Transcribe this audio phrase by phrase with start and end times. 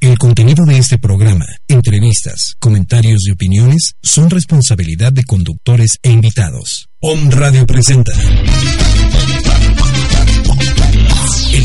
[0.00, 6.88] El contenido de este programa, entrevistas, comentarios y opiniones son responsabilidad de conductores e invitados.
[7.00, 8.12] Om Radio presenta.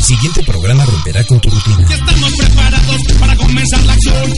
[0.06, 1.84] El siguiente programa romperá con tu rutina.
[1.88, 4.32] Ya estamos preparados para comenzar la acción.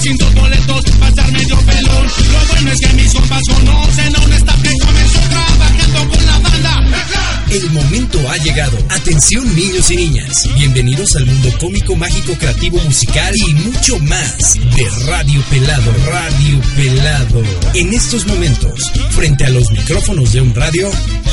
[0.00, 2.06] Sin dos boletos, pasar medio pelón.
[2.32, 6.38] Lo bueno es que mis compas conocen a un staff que comenzó trabajando con la
[6.38, 7.44] banda.
[7.50, 8.78] El momento ha llegado.
[8.88, 10.48] Atención niños y niñas.
[10.54, 15.92] Bienvenidos al mundo cómico, mágico, creativo, musical y mucho más de Radio Pelado.
[16.06, 17.42] Radio Pelado.
[17.74, 20.90] En estos momentos, frente a los micrófonos de un radio,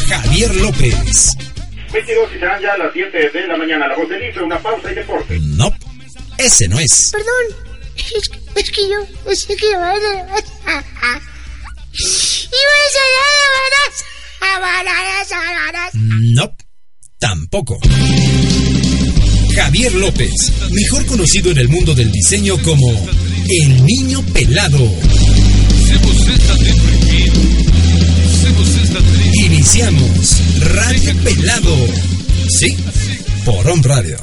[0.09, 1.37] Javier López.
[2.05, 3.87] 22 y serán ya las 7 de la mañana.
[3.87, 5.39] La voz del IFE, una pausa y deporte.
[5.41, 5.71] No,
[6.37, 7.11] ese no es.
[7.11, 9.95] Perdón, es, que- es que yo que iba a
[12.53, 12.85] Iba a
[15.93, 16.55] No,
[17.19, 17.79] tampoco.
[19.55, 22.91] Javier López, mejor conocido en el mundo del diseño como
[23.49, 24.77] el niño pelado.
[29.47, 30.43] Iniciamos
[30.75, 31.73] Radio Pelado.
[32.49, 32.75] Sí,
[33.45, 34.17] por On Radio.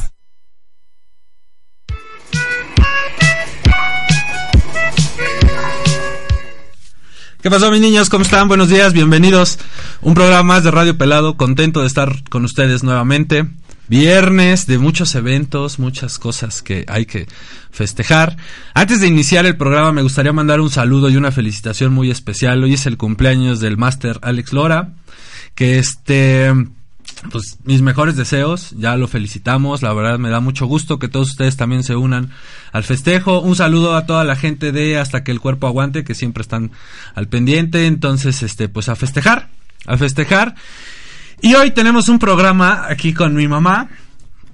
[7.40, 8.10] ¿Qué pasó mis niños?
[8.10, 8.48] ¿Cómo están?
[8.48, 9.58] Buenos días, bienvenidos.
[10.02, 13.46] Un programa más de Radio Pelado, contento de estar con ustedes nuevamente.
[13.88, 17.26] Viernes de muchos eventos, muchas cosas que hay que
[17.70, 18.36] festejar.
[18.74, 22.62] Antes de iniciar el programa me gustaría mandar un saludo y una felicitación muy especial.
[22.62, 24.92] Hoy es el cumpleaños del máster Alex Lora,
[25.54, 26.52] que este
[27.30, 31.30] pues mis mejores deseos, ya lo felicitamos, la verdad me da mucho gusto que todos
[31.30, 32.30] ustedes también se unan
[32.72, 33.40] al festejo.
[33.40, 36.70] Un saludo a toda la gente de Hasta que el cuerpo aguante, que siempre están
[37.14, 39.48] al pendiente, entonces este pues a festejar,
[39.86, 40.54] a festejar.
[41.40, 43.88] Y hoy tenemos un programa aquí con mi mamá,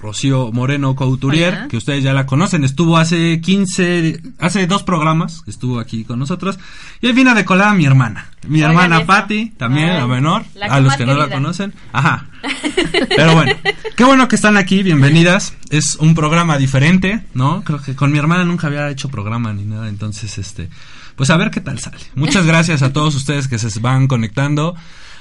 [0.00, 5.50] Rocío Moreno Couturier, que ustedes ya la conocen, estuvo hace 15, hace dos programas, que
[5.50, 6.59] estuvo aquí con nosotros,
[7.00, 9.06] y hoy vino de colada mi hermana, mi Oigan hermana.
[9.06, 12.27] Patti, también, Ay, la menor, la a los que no la conocen, ajá.
[13.16, 13.53] Pero bueno,
[13.97, 15.55] qué bueno que están aquí, bienvenidas.
[15.69, 17.62] Es un programa diferente, ¿no?
[17.62, 20.71] Creo que con mi hermana nunca había hecho programa ni nada, entonces este,
[21.17, 21.99] pues a ver qué tal sale.
[22.15, 24.75] Muchas gracias a todos ustedes que se van conectando.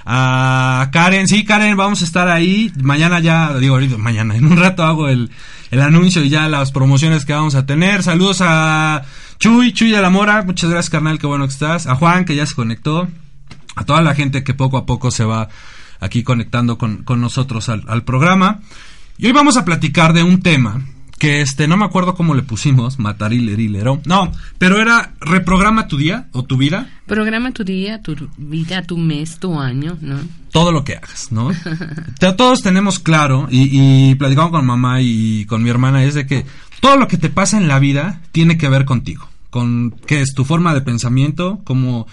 [0.06, 2.72] A Karen, sí, Karen, vamos a estar ahí.
[2.82, 5.30] Mañana ya, digo, mañana, en un rato hago el,
[5.72, 8.04] el anuncio y ya las promociones que vamos a tener.
[8.04, 9.04] Saludos a
[9.40, 11.88] Chuy, Chuy de la Mora, muchas gracias, carnal, qué bueno que estás.
[11.88, 13.08] A Juan, que ya se conectó
[13.76, 15.50] a toda la gente que poco a poco se va
[16.00, 18.60] aquí conectando con, con nosotros al, al programa.
[19.18, 20.82] Y hoy vamos a platicar de un tema
[21.20, 24.02] que este no me acuerdo cómo le pusimos, matarilerilero.
[24.06, 28.98] No, pero era reprograma tu día o tu vida, Programa tu día, tu vida, tu
[28.98, 30.20] mes, tu año, ¿no?
[30.52, 31.50] todo lo que hagas, ¿no?
[32.38, 33.70] Todos tenemos claro y,
[34.12, 36.46] y platicamos con mamá y con mi hermana es de que
[36.80, 40.34] todo lo que te pasa en la vida tiene que ver contigo, con qué es
[40.34, 42.08] tu forma de pensamiento, cómo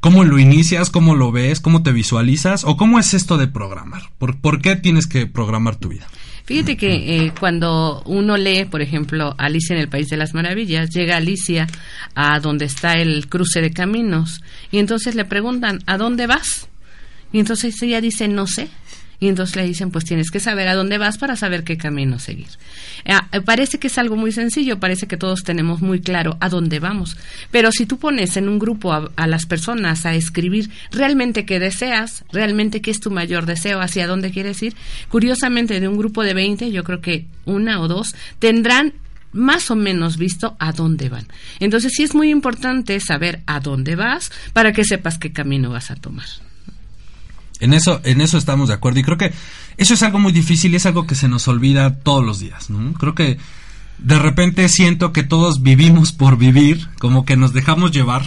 [0.00, 4.10] cómo lo inicias, cómo lo ves, cómo te visualizas o cómo es esto de programar.
[4.18, 6.06] ¿Por, por qué tienes que programar tu vida?
[6.50, 10.90] Fíjate que eh, cuando uno lee, por ejemplo, Alicia en el País de las Maravillas,
[10.90, 11.68] llega Alicia
[12.16, 14.40] a donde está el cruce de caminos
[14.72, 16.68] y entonces le preguntan, ¿a dónde vas?
[17.32, 18.68] Y entonces ella dice, no sé.
[19.20, 22.18] Y entonces le dicen, pues tienes que saber a dónde vas para saber qué camino
[22.18, 22.48] seguir.
[23.06, 26.48] Ah, eh, parece que es algo muy sencillo, parece que todos tenemos muy claro a
[26.48, 27.18] dónde vamos.
[27.50, 31.58] Pero si tú pones en un grupo a, a las personas a escribir realmente qué
[31.58, 34.74] deseas, realmente qué es tu mayor deseo, hacia dónde quieres ir,
[35.10, 38.94] curiosamente de un grupo de 20, yo creo que una o dos tendrán
[39.32, 41.26] más o menos visto a dónde van.
[41.60, 45.90] Entonces sí es muy importante saber a dónde vas para que sepas qué camino vas
[45.90, 46.26] a tomar.
[47.60, 49.32] En eso, en eso estamos de acuerdo y creo que
[49.76, 52.70] eso es algo muy difícil y es algo que se nos olvida todos los días,
[52.70, 52.92] ¿no?
[52.94, 53.38] Creo que
[53.98, 58.22] de repente siento que todos vivimos por vivir, como que nos dejamos llevar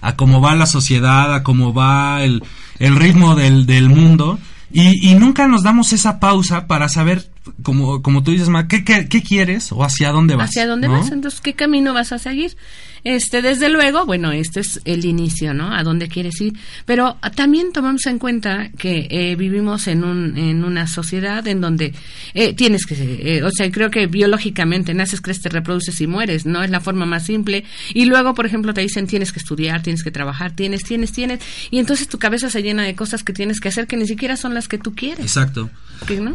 [0.00, 2.42] a cómo va la sociedad, a cómo va el,
[2.78, 4.38] el ritmo del, del mundo
[4.72, 7.28] y, y nunca nos damos esa pausa para saber
[7.62, 10.50] como, como tú dices, Ma, ¿qué, qué, qué quieres o hacia dónde vas?
[10.50, 10.94] ¿Hacia dónde ¿no?
[10.94, 11.10] vas?
[11.10, 12.56] Entonces, ¿qué camino vas a seguir?
[13.04, 15.74] Este, desde luego, bueno, este es el inicio, ¿no?
[15.74, 16.54] A dónde quieres ir.
[16.84, 21.94] Pero también tomamos en cuenta que eh, vivimos en, un, en una sociedad en donde
[22.34, 26.46] eh, tienes que, eh, o sea, creo que biológicamente naces, creces, te reproduces y mueres,
[26.46, 26.62] ¿no?
[26.62, 27.64] Es la forma más simple.
[27.94, 31.40] Y luego, por ejemplo, te dicen tienes que estudiar, tienes que trabajar, tienes, tienes, tienes.
[31.70, 34.36] Y entonces tu cabeza se llena de cosas que tienes que hacer que ni siquiera
[34.36, 35.20] son las que tú quieres.
[35.20, 35.70] Exacto.
[36.06, 36.34] ¿Qué, ¿no?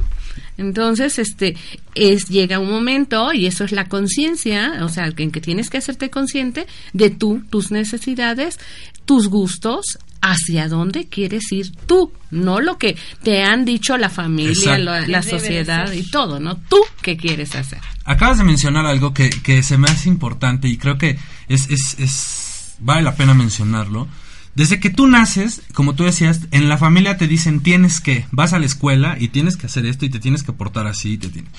[0.58, 1.56] Entonces, este,
[1.96, 5.78] es, llega un momento, y eso es la conciencia, o sea, en que tienes que
[5.78, 6.55] hacerte consciente
[6.94, 8.60] de tú, tus necesidades,
[9.06, 14.78] tus gustos, hacia dónde quieres ir tú, no lo que te han dicho la familia,
[14.78, 15.12] Exacto.
[15.12, 16.58] la, sociedad y todo, ¿no?
[16.58, 17.80] Tú qué quieres hacer.
[18.06, 22.00] Acabas de mencionar algo que, que se me hace importante y creo que es, es,
[22.00, 24.08] es vale la pena mencionarlo.
[24.56, 28.54] Desde que tú naces, como tú decías, en la familia te dicen tienes que, vas
[28.54, 31.18] a la escuela y tienes que hacer esto y te tienes que portar así.
[31.18, 31.52] Te tienes...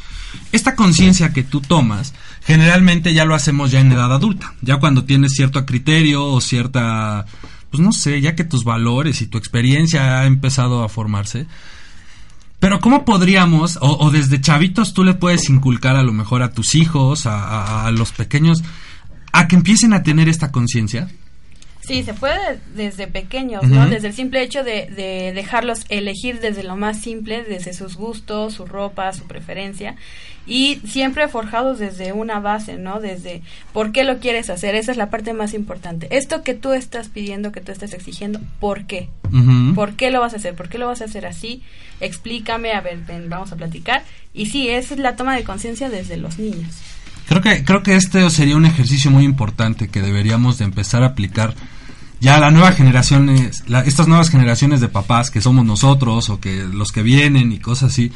[0.51, 2.15] Esta conciencia que tú tomas,
[2.45, 7.27] generalmente ya lo hacemos ya en edad adulta, ya cuando tienes cierto criterio o cierta,
[7.71, 11.47] pues no sé, ya que tus valores y tu experiencia ha empezado a formarse.
[12.61, 16.75] Pero ¿cómo podríamos, o, desde chavitos tú le puedes inculcar a lo mejor a tus
[16.75, 18.63] hijos, a- a los pequeños,
[19.33, 21.09] a que empiecen a tener esta conciencia?
[21.87, 23.89] Sí, se puede desde pequeños, ¿no?
[23.89, 28.55] Desde el simple hecho de, de dejarlos elegir desde lo más simple, desde sus gustos,
[28.55, 29.95] su ropa, su preferencia,
[30.49, 32.99] y siempre forjados desde una base, ¿no?
[32.99, 33.43] Desde
[33.73, 36.09] por qué lo quieres hacer, esa es la parte más importante.
[36.11, 39.09] Esto que tú estás pidiendo, que tú estás exigiendo, ¿por qué?
[39.77, 40.57] ¿Por qué lo vas a hacer?
[40.57, 41.63] ¿Por qué lo vas a hacer así?
[42.01, 44.03] Explícame, a ver, ven, vamos a platicar.
[44.35, 46.75] Y sí, esa es la toma de conciencia desde los niños.
[47.29, 51.09] Creo que, creo que este sería un ejercicio muy importante que deberíamos de empezar a
[51.09, 51.55] aplicar
[52.21, 56.65] ya la nueva generaciones, la- estas nuevas generaciones de papás que somos nosotros o que
[56.65, 58.13] los que vienen y cosas así.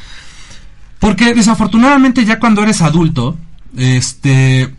[0.99, 3.37] Porque desafortunadamente ya cuando eres adulto,
[3.76, 4.75] este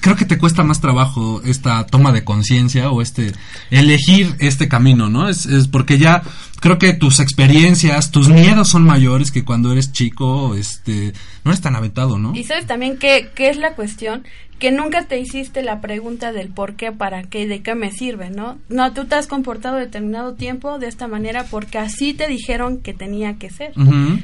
[0.00, 3.32] creo que te cuesta más trabajo esta toma de conciencia o este
[3.70, 5.28] elegir este camino, ¿no?
[5.28, 6.22] Es, es porque ya
[6.60, 11.12] creo que tus experiencias, tus miedos son mayores que cuando eres chico, este,
[11.44, 12.34] no eres tan aventado, ¿no?
[12.34, 14.24] Y sabes también qué, qué es la cuestión,
[14.58, 18.28] que nunca te hiciste la pregunta del por qué, para qué, de qué me sirve,
[18.28, 18.58] ¿no?
[18.68, 22.92] No, tú te has comportado determinado tiempo de esta manera porque así te dijeron que
[22.92, 23.72] tenía que ser.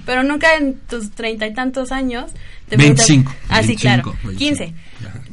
[0.04, 2.32] Pero nunca en tus treinta y tantos años
[2.68, 4.16] te 25, preguntas- Ah, sí, 25, claro.
[4.24, 4.38] 25.
[4.38, 4.74] 15.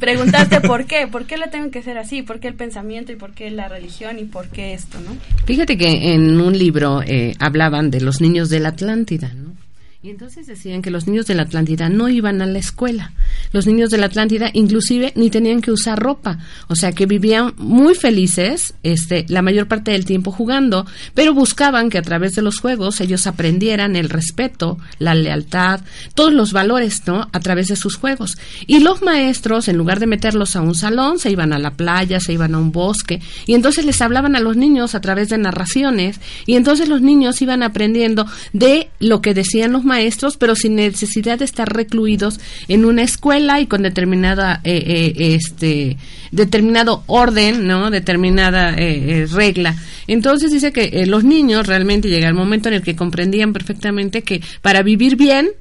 [0.03, 3.15] Preguntaste por qué, por qué lo tengo que hacer así, por qué el pensamiento y
[3.15, 5.15] por qué la religión y por qué esto, ¿no?
[5.45, 9.53] Fíjate que en un libro eh, hablaban de los niños de la Atlántida, ¿no?
[10.01, 13.13] Y entonces decían que los niños de la Atlántida no iban a la escuela.
[13.53, 16.39] Los niños de la Atlántida inclusive ni tenían que usar ropa.
[16.67, 21.89] O sea que vivían muy felices este, la mayor parte del tiempo jugando, pero buscaban
[21.89, 25.81] que a través de los juegos ellos aprendieran el respeto, la lealtad,
[26.15, 27.29] todos los valores, ¿no?
[27.31, 28.37] A través de sus juegos.
[28.65, 32.19] Y los maestros, en lugar de meterlos a un salón, se iban a la playa,
[32.19, 35.37] se iban a un bosque, y entonces les hablaban a los niños a través de
[35.37, 40.75] narraciones, y entonces los niños iban aprendiendo de lo que decían los maestros, pero sin
[40.75, 45.97] necesidad de estar recluidos en una escuela y con determinada, eh, eh, este,
[46.33, 47.91] determinado orden, ¿no?
[47.91, 49.75] Determinada eh, eh, regla.
[50.07, 54.23] Entonces dice que eh, los niños realmente llega el momento en el que comprendían perfectamente
[54.23, 55.51] que para vivir bien,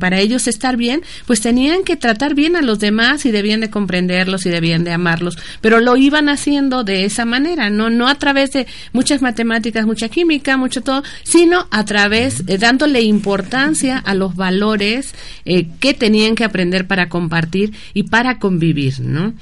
[0.00, 3.70] para ellos estar bien, pues tenían que tratar bien a los demás y debían de
[3.70, 8.16] comprenderlos y debían de amarlos, pero lo iban haciendo de esa manera, no no a
[8.16, 14.34] través de muchas matemáticas, mucha química, mucho todo, sino a través dándole importancia a los
[14.34, 15.14] valores
[15.44, 19.34] que tenían que aprender para compartir y para convivir, ¿no?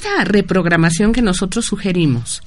[0.00, 2.42] Esta reprogramación que nosotros sugerimos,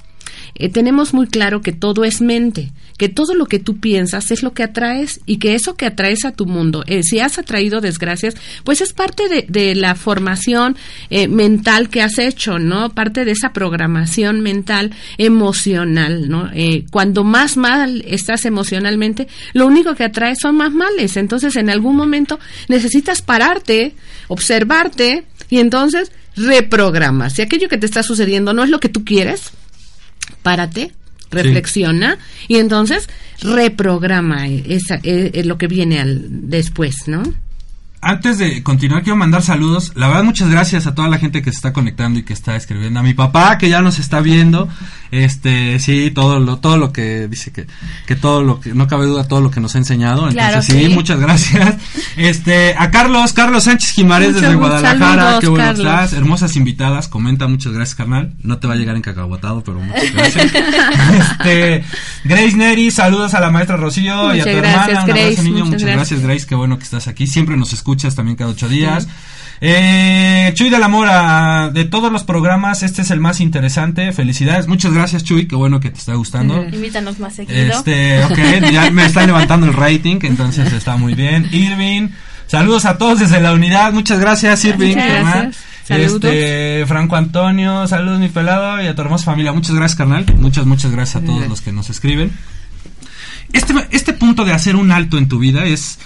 [0.56, 4.42] eh, tenemos muy claro que todo es mente, que todo lo que tú piensas es
[4.42, 7.80] lo que atraes y que eso que atraes a tu mundo, eh, si has atraído
[7.80, 8.34] desgracias,
[8.64, 10.76] pues es parte de, la formación
[11.10, 12.90] eh, mental que has hecho, ¿no?
[12.90, 16.50] Parte de esa programación mental emocional, ¿no?
[16.90, 21.16] Cuando más mal estás emocionalmente, lo único que atraes son más males.
[21.16, 23.94] Entonces, en algún momento necesitas pararte,
[24.28, 27.34] observarte y entonces reprogramas.
[27.34, 29.50] Si aquello que te está sucediendo no es lo que tú quieres,
[30.42, 30.92] párate,
[31.30, 33.08] reflexiona y entonces
[33.40, 37.22] reprograma esa, eh, eh, lo que viene al después, ¿no?
[38.04, 39.92] Antes de continuar, quiero mandar saludos.
[39.94, 42.54] La verdad, muchas gracias a toda la gente que se está conectando y que está
[42.54, 43.00] escribiendo.
[43.00, 44.68] A mi papá, que ya nos está viendo.
[45.10, 47.66] Este, sí, todo lo, todo lo que dice que,
[48.06, 50.28] que todo lo que, no cabe duda, todo lo que nos ha enseñado.
[50.28, 50.88] Entonces, sí, sí.
[50.88, 51.76] muchas gracias.
[52.16, 55.22] Este, a Carlos, Carlos Sánchez Muchas desde Guadalajara.
[55.22, 56.12] saludos, Qué bueno estás.
[56.12, 57.08] Hermosas invitadas.
[57.08, 58.34] Comenta, muchas gracias, carnal.
[58.42, 60.52] No te va a llegar en cacahuatado, pero muchas gracias.
[61.40, 61.84] este,
[62.24, 65.04] Grace Neri, saludos a la maestra Rocío y a tu gracias, hermana.
[65.04, 65.64] Un abrazo, niño.
[65.64, 66.22] muchas Muchas gracias, gracias.
[66.22, 66.46] Grace.
[66.46, 67.26] Qué bueno que estás aquí.
[67.26, 69.08] Siempre nos escuchas también cada ocho días.
[69.60, 74.12] Eh, Chuy de la Mora, de todos los programas, este es el más interesante.
[74.12, 74.66] Felicidades.
[74.66, 75.46] Muchas gracias, Chuy.
[75.46, 76.62] Qué bueno que te está gustando.
[76.64, 77.58] Invítanos más seguido.
[77.58, 78.38] Este, ok,
[78.72, 81.48] ya me está levantando el rating, entonces está muy bien.
[81.52, 82.08] Irving,
[82.46, 83.92] saludos a todos desde la unidad.
[83.92, 84.96] Muchas gracias, Irving.
[84.96, 85.42] Muchas carnal.
[85.42, 86.12] gracias.
[86.12, 89.52] Este, Franco Antonio, saludos mi pelado y a tu hermosa familia.
[89.52, 90.26] Muchas gracias, carnal.
[90.38, 92.32] Muchas, muchas gracias a todos los que nos escriben.
[93.52, 95.98] Este, este punto de hacer un alto en tu vida es,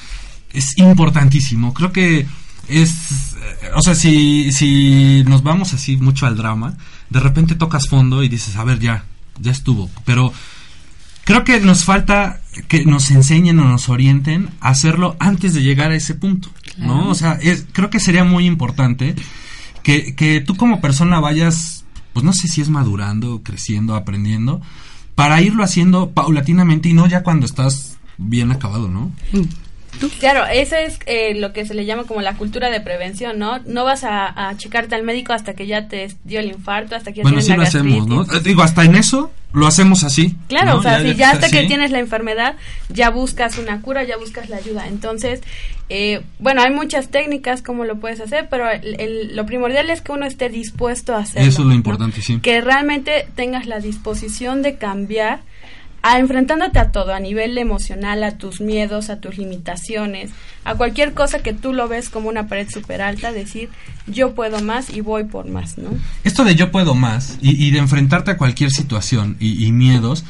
[0.52, 1.74] es importantísimo.
[1.74, 2.26] Creo que
[2.68, 6.76] es, eh, o sea, si, si nos vamos así mucho al drama,
[7.10, 9.04] de repente tocas fondo y dices, a ver, ya,
[9.40, 9.90] ya estuvo.
[10.04, 10.32] Pero
[11.24, 15.90] creo que nos falta que nos enseñen o nos orienten a hacerlo antes de llegar
[15.90, 17.08] a ese punto, ¿no?
[17.08, 19.14] O sea, es- creo que sería muy importante
[19.82, 24.60] que, que tú como persona vayas, pues no sé si es madurando, creciendo, aprendiendo,
[25.14, 29.12] para irlo haciendo paulatinamente y no ya cuando estás bien acabado, ¿no?
[30.20, 33.58] Claro, eso es eh, lo que se le llama como la cultura de prevención, ¿no?
[33.66, 37.12] No vas a, a checarte al médico hasta que ya te dio el infarto, hasta
[37.12, 38.22] que ya Bueno, tienes sí la lo hacemos, ¿no?
[38.36, 40.36] Eh, Digo, hasta en eso lo hacemos así.
[40.48, 40.78] Claro, ¿no?
[40.78, 42.56] o sea, si ya hasta que tienes la enfermedad,
[42.90, 44.86] ya buscas una cura, ya buscas la ayuda.
[44.88, 45.40] Entonces,
[45.88, 50.02] eh, bueno, hay muchas técnicas como lo puedes hacer, pero el- el- lo primordial es
[50.02, 51.48] que uno esté dispuesto a hacerlo.
[51.48, 51.74] Eso es lo ¿no?
[51.74, 52.40] importante, sí.
[52.40, 55.40] Que realmente tengas la disposición de cambiar,
[56.02, 60.30] a enfrentándote a todo, a nivel emocional, a tus miedos, a tus limitaciones,
[60.64, 63.68] a cualquier cosa que tú lo ves como una pared súper alta, decir,
[64.06, 65.90] yo puedo más y voy por más, ¿no?
[66.24, 70.24] Esto de yo puedo más y, y de enfrentarte a cualquier situación y, y miedos,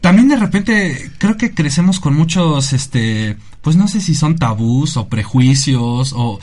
[0.00, 4.96] también de repente creo que crecemos con muchos, este, pues no sé si son tabús
[4.96, 6.38] o prejuicios o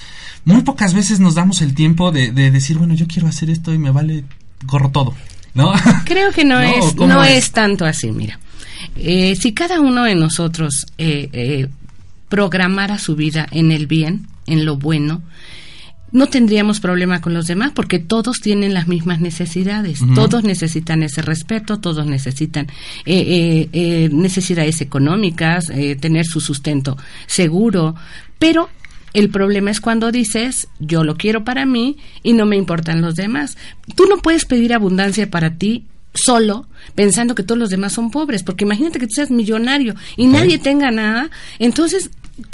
[0.46, 3.74] muy pocas veces nos damos el tiempo de, de decir, bueno, yo quiero hacer esto
[3.74, 4.26] y me vale
[4.66, 5.16] gorro todo,
[5.54, 5.72] ¿no?
[6.06, 6.62] Creo que no, ¿No?
[6.62, 7.46] es ¿Cómo no es?
[7.46, 7.52] es?
[7.52, 8.40] tanto así, mira.
[8.96, 11.68] Eh, si cada uno de nosotros eh, eh,
[12.30, 15.22] programara su vida en el bien, en lo bueno,
[16.14, 20.00] no tendríamos problema con los demás porque todos tienen las mismas necesidades.
[20.14, 22.68] Todos necesitan ese respeto, todos necesitan
[23.06, 27.96] eh, eh, eh, necesidades económicas, eh, tener su sustento seguro,
[28.38, 28.70] pero
[29.14, 33.16] el problema es cuando dices, yo lo quiero para mí y no me importan los
[33.16, 33.58] demás.
[33.96, 38.44] Tú no puedes pedir abundancia para ti solo pensando que todos los demás son pobres,
[38.44, 41.30] porque imagínate que tú seas millonario y nadie tenga nada,
[41.60, 42.10] entonces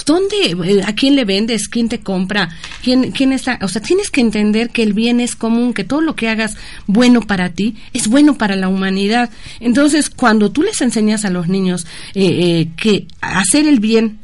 [0.06, 2.50] ¿Dónde, eh, a quién le vendes, quién te compra,
[2.84, 3.60] quién, quién está?
[3.62, 6.58] O sea, tienes que entender que el bien es común, que todo lo que hagas
[6.86, 9.30] bueno para ti es bueno para la humanidad.
[9.62, 14.20] Entonces, cuando tú les enseñas a los niños eh, eh, que hacer el bien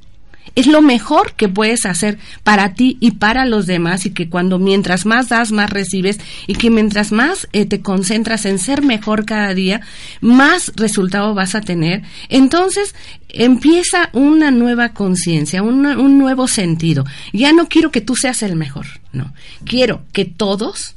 [0.54, 4.60] es lo mejor que puedes hacer para ti y para los demás y que cuando
[4.60, 9.26] mientras más das, más recibes y que mientras más eh, te concentras en ser mejor
[9.26, 9.82] cada día,
[10.22, 12.04] más resultado vas a tener.
[12.30, 12.96] Entonces
[13.30, 17.06] empieza una nueva conciencia, un, un nuevo sentido.
[17.34, 19.34] Ya no quiero que tú seas el mejor, no.
[19.66, 20.96] Quiero que todos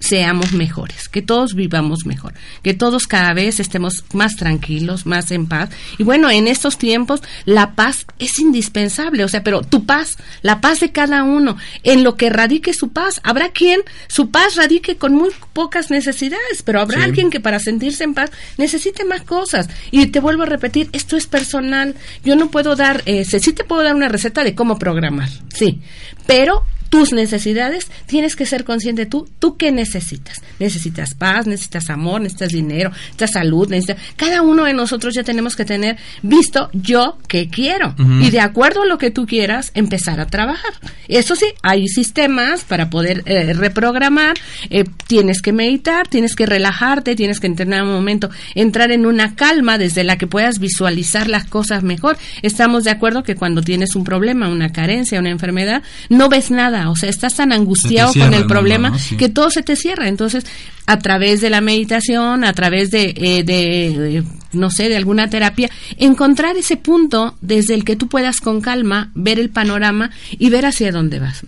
[0.00, 5.46] seamos mejores, que todos vivamos mejor, que todos cada vez estemos más tranquilos, más en
[5.46, 5.70] paz.
[5.98, 10.60] Y bueno, en estos tiempos la paz es indispensable, o sea, pero tu paz, la
[10.60, 13.20] paz de cada uno, en lo que radique su paz.
[13.22, 17.04] Habrá quien su paz radique con muy pocas necesidades, pero habrá Sí.
[17.04, 19.68] alguien que para sentirse en paz necesite más cosas.
[19.90, 21.94] Y te vuelvo a repetir, esto es personal.
[22.24, 25.80] Yo no puedo dar, eh, sí te puedo dar una receta de cómo programar, sí,
[26.26, 30.42] pero tus necesidades, tienes que ser consciente tú, tú qué necesitas.
[30.58, 34.02] Necesitas paz, necesitas amor, necesitas dinero, necesitas salud, necesitas...
[34.16, 37.94] Cada uno de nosotros ya tenemos que tener visto yo qué quiero.
[38.20, 40.72] Y de acuerdo a lo que tú quieras, empezar a trabajar.
[41.08, 44.36] Eso sí, hay sistemas para poder eh, reprogramar,
[44.68, 49.36] eh, tienes que meditar, tienes que relajarte, tienes que entrenar un momento, entrar en una
[49.36, 52.18] calma desde la que puedas visualizar las cosas mejor.
[52.42, 56.79] Estamos de acuerdo que cuando tienes un problema, una carencia, una enfermedad, no ves nada,
[56.88, 58.98] o sea, estás tan angustiado con el problema ¿no?
[58.98, 59.16] Sí.
[59.16, 60.08] que todo se te cierra.
[60.08, 60.46] Entonces,
[60.86, 64.22] a través de la meditación, a través de, eh, de eh,
[64.52, 69.10] no sé, de alguna terapia, encontrar ese punto desde el que tú puedas con calma
[69.14, 71.42] ver el panorama y ver hacia dónde vas.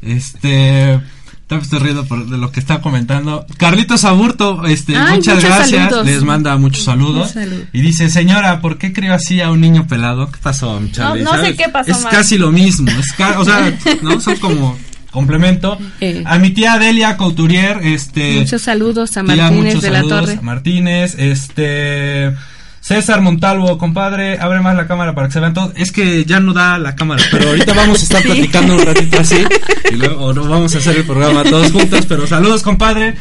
[0.00, 1.00] Este,
[1.48, 3.46] También estoy riendo por de lo que está comentando.
[3.56, 5.80] Carlitos Aburto, este, Ay, muchas muchos gracias.
[5.84, 6.06] saludos.
[6.06, 7.34] Les manda muchos saludos.
[7.72, 10.30] Y dice, señora, ¿por qué crió así a un niño pelado?
[10.30, 11.24] ¿Qué pasó, Charlie?
[11.24, 11.56] no sé ¿Sabes?
[11.56, 12.90] qué pasó, Es casi lo mismo.
[13.00, 14.20] Es ca- o sea, ¿no?
[14.20, 14.78] Son como
[15.10, 15.78] complemento.
[16.02, 16.22] Eh.
[16.26, 18.40] A mi tía Delia Couturier, este.
[18.40, 20.32] Muchos saludos a tía, Martínez muchos de la saludos Torre.
[20.34, 22.34] a Martínez, este.
[22.80, 25.72] César Montalvo, compadre, abre más la cámara para que se vean todos.
[25.76, 29.18] Es que ya no da la cámara, pero ahorita vamos a estar platicando un ratito
[29.18, 29.36] así.
[29.90, 33.16] Y luego o no vamos a hacer el programa todos juntos, pero saludos, compadre.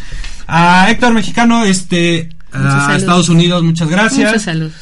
[0.48, 2.96] A Héctor Mexicano, este, a saludos.
[2.98, 4.32] Estados Unidos, muchas gracias.
[4.32, 4.74] Muchos saludos.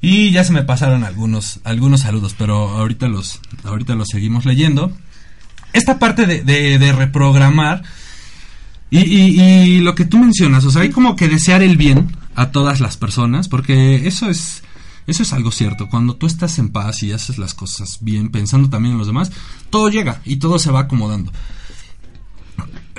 [0.00, 4.92] Y ya se me pasaron algunos, algunos saludos, pero ahorita los, ahorita los seguimos leyendo.
[5.72, 7.82] Esta parte de, de, de reprogramar
[8.90, 12.16] y, y, y lo que tú mencionas, o sea, hay como que desear el bien
[12.36, 14.62] a todas las personas, porque eso es,
[15.06, 15.88] eso es algo cierto.
[15.88, 19.32] Cuando tú estás en paz y haces las cosas bien, pensando también en los demás,
[19.70, 21.32] todo llega y todo se va acomodando.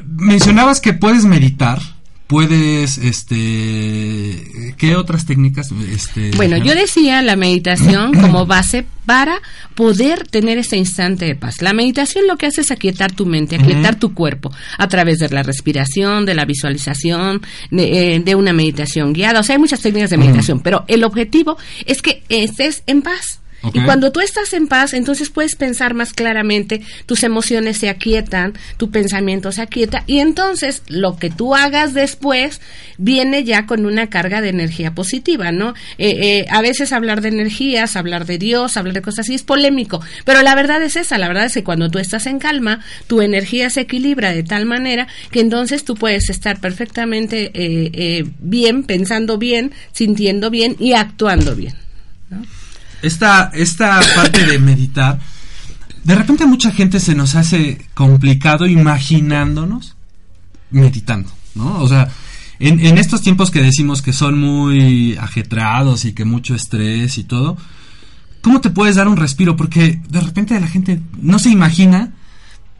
[0.03, 1.79] Mencionabas que puedes meditar,
[2.27, 5.71] puedes, este, ¿qué otras técnicas?
[5.91, 9.41] Este, Bueno, yo decía la meditación como base para
[9.73, 11.61] poder tener ese instante de paz.
[11.61, 15.29] La meditación lo que hace es aquietar tu mente, aquietar tu cuerpo a través de
[15.29, 17.41] la respiración, de la visualización,
[17.71, 19.39] de, eh, de una meditación guiada.
[19.39, 23.39] O sea, hay muchas técnicas de meditación, pero el objetivo es que estés en paz.
[23.73, 28.53] Y cuando tú estás en paz, entonces puedes pensar más claramente, tus emociones se aquietan,
[28.77, 32.61] tu pensamiento se aquieta y entonces lo que tú hagas después
[32.97, 35.73] viene ya con una carga de energía positiva, ¿no?
[35.97, 39.43] Eh, eh, a veces hablar de energías, hablar de Dios, hablar de cosas así es
[39.43, 42.81] polémico, pero la verdad es esa, la verdad es que cuando tú estás en calma,
[43.07, 48.25] tu energía se equilibra de tal manera que entonces tú puedes estar perfectamente eh, eh,
[48.39, 51.73] bien, pensando bien, sintiendo bien y actuando bien.
[53.01, 55.19] Esta, esta parte de meditar,
[56.03, 59.95] de repente mucha gente se nos hace complicado imaginándonos
[60.69, 61.79] meditando, ¿no?
[61.79, 62.09] O sea,
[62.59, 67.23] en, en estos tiempos que decimos que son muy ajetreados y que mucho estrés y
[67.23, 67.57] todo,
[68.41, 69.55] ¿cómo te puedes dar un respiro?
[69.55, 72.13] Porque de repente la gente no se imagina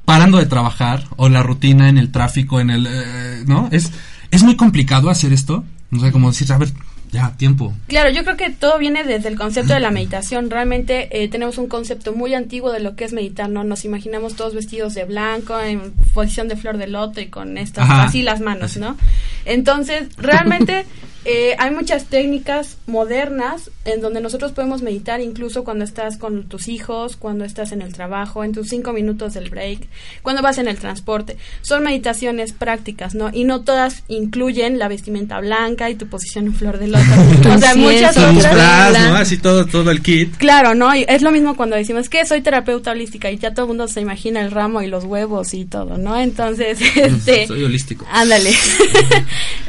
[0.08, 3.68] parando de trabajar o la rutina en el tráfico, en el, eh, ¿no?
[3.74, 3.92] Es,
[4.32, 5.66] es muy complicado hacer esto.
[5.92, 6.74] O sea, como decir, a ver,
[7.12, 7.74] ya, tiempo.
[7.88, 10.50] Claro, yo creo que todo viene desde el concepto de la meditación.
[10.50, 13.64] Realmente eh, tenemos un concepto muy antiguo de lo que es meditar, ¿no?
[13.64, 17.86] Nos imaginamos todos vestidos de blanco, en posición de flor de loto y con estas,
[17.86, 18.04] Ajá.
[18.04, 18.98] así las manos, ¿no?
[19.46, 20.86] Entonces, realmente
[21.26, 26.68] eh, hay muchas técnicas modernas en donde nosotros podemos meditar incluso cuando estás con tus
[26.68, 29.88] hijos, cuando estás en el trabajo, en tus cinco minutos del break,
[30.22, 31.38] cuando vas en el transporte.
[31.62, 33.30] Son meditaciones prácticas, ¿no?
[33.34, 37.04] Y no todas incluyen la vestimenta blanca y tu posición en flor de loto.
[37.56, 39.10] o sea, muchas Incienso, otras.
[39.10, 39.16] ¿no?
[39.16, 40.36] Así todo, todo el kit.
[40.38, 40.96] Claro, ¿no?
[40.96, 43.88] Y es lo mismo cuando decimos que soy terapeuta holística y ya todo el mundo
[43.88, 46.18] se imagina el ramo y los huevos y todo, ¿no?
[46.18, 47.48] Entonces, este...
[47.48, 48.06] Soy holístico.
[48.12, 48.52] Ándale.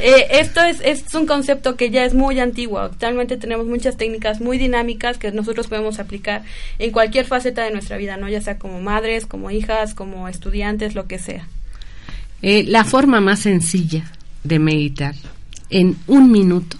[0.01, 2.79] Eh, esto es, es un concepto que ya es muy antiguo.
[2.79, 6.43] Actualmente tenemos muchas técnicas muy dinámicas que nosotros podemos aplicar
[6.79, 8.29] en cualquier faceta de nuestra vida, ¿no?
[8.29, 11.49] Ya sea como madres, como hijas, como estudiantes, lo que sea.
[12.43, 14.05] Eh, la forma más sencilla
[14.45, 15.15] de meditar
[15.71, 16.79] en un minuto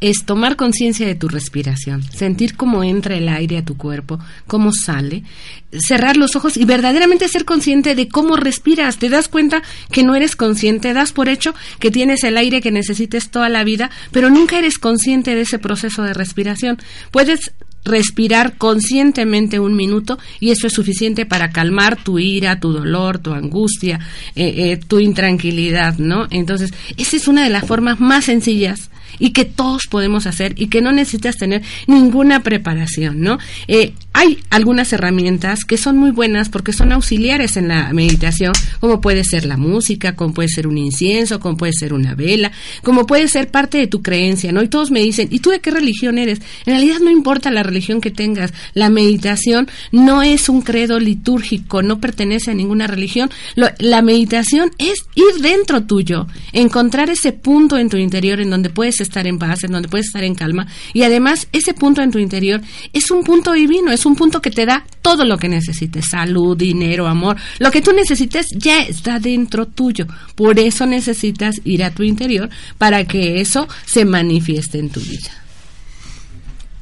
[0.00, 4.72] es tomar conciencia de tu respiración, sentir cómo entra el aire a tu cuerpo, cómo
[4.72, 5.24] sale,
[5.72, 8.96] cerrar los ojos y verdaderamente ser consciente de cómo respiras.
[8.96, 12.70] Te das cuenta que no eres consciente, das por hecho que tienes el aire que
[12.70, 16.78] necesites toda la vida, pero nunca eres consciente de ese proceso de respiración.
[17.10, 17.52] Puedes
[17.84, 23.32] respirar conscientemente un minuto y eso es suficiente para calmar tu ira, tu dolor, tu
[23.32, 24.00] angustia,
[24.34, 26.26] eh, eh, tu intranquilidad, ¿no?
[26.30, 30.66] Entonces, esa es una de las formas más sencillas y que todos podemos hacer y
[30.66, 33.38] que no necesitas tener ninguna preparación, ¿no?
[33.68, 39.00] Eh, hay algunas herramientas que son muy buenas porque son auxiliares en la meditación, como
[39.00, 42.52] puede ser la música, como puede ser un incienso, como puede ser una vela,
[42.82, 44.62] como puede ser parte de tu creencia, ¿no?
[44.62, 46.40] Y todos me dicen, ¿y tú de qué religión eres?
[46.66, 51.82] En realidad no importa la religión que tengas, la meditación no es un credo litúrgico,
[51.82, 53.30] no pertenece a ninguna religión.
[53.56, 58.68] Lo- la meditación es ir dentro tuyo, encontrar ese punto en tu interior en donde
[58.68, 62.10] puedes estar en paz, en donde puedes estar en calma y además ese punto en
[62.10, 62.60] tu interior
[62.92, 66.56] es un punto divino, es un punto que te da todo lo que necesites, salud,
[66.56, 70.06] dinero, amor, lo que tú necesites ya está dentro tuyo.
[70.34, 75.30] Por eso necesitas ir a tu interior para que eso se manifieste en tu vida.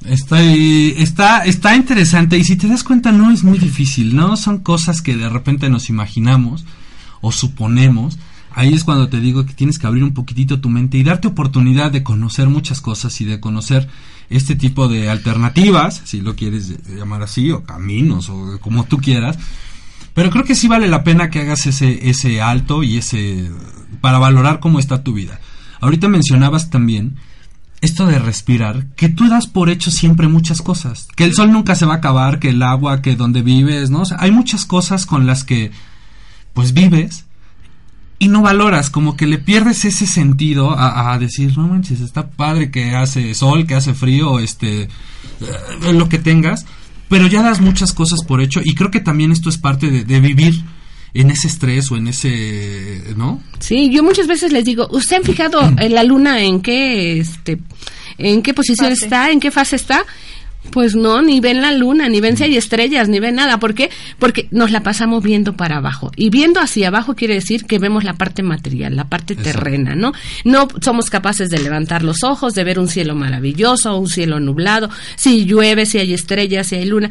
[0.04, 4.36] Está, está, está interesante y si te das cuenta no es muy difícil, ¿no?
[4.36, 6.64] Son cosas que de repente nos imaginamos
[7.20, 8.18] o suponemos.
[8.52, 11.28] Ahí es cuando te digo que tienes que abrir un poquitito tu mente y darte
[11.28, 13.88] oportunidad de conocer muchas cosas y de conocer
[14.30, 19.38] este tipo de alternativas, si lo quieres llamar así, o caminos, o como tú quieras,
[20.14, 23.50] Pero creo que sí vale la pena que hagas ese, ese alto y ese...
[24.00, 25.40] para valorar cómo está tu vida.
[25.80, 27.16] Ahorita mencionabas también
[27.80, 31.76] esto de respirar, que tú das por hecho siempre muchas cosas, que el sol nunca
[31.76, 34.00] se va a acabar, que el agua, que donde vives, ¿no?
[34.00, 35.70] O sea, hay muchas cosas con las que
[36.52, 37.26] pues vives
[38.18, 42.28] y no valoras, como que le pierdes ese sentido a, a decir, no manches, está
[42.28, 46.66] padre que hace sol, que hace frío, este, eh, lo que tengas,
[47.08, 50.04] pero ya das muchas cosas por hecho y creo que también esto es parte de,
[50.04, 50.64] de vivir
[51.14, 53.40] en ese estrés o en ese, ¿no?
[53.60, 57.58] Sí, yo muchas veces les digo, ¿usted han fijado en la luna en qué, este,
[58.18, 59.04] en qué posición Fase.
[59.04, 60.04] está, en qué fase está?
[60.70, 63.58] Pues no, ni ven la luna, ni ven si hay estrellas, ni ven nada.
[63.58, 63.90] ¿Por qué?
[64.18, 66.10] Porque nos la pasamos viendo para abajo.
[66.16, 70.12] Y viendo hacia abajo quiere decir que vemos la parte material, la parte terrena, ¿no?
[70.44, 74.90] No somos capaces de levantar los ojos, de ver un cielo maravilloso, un cielo nublado,
[75.16, 77.10] si llueve, si hay estrellas, si hay luna.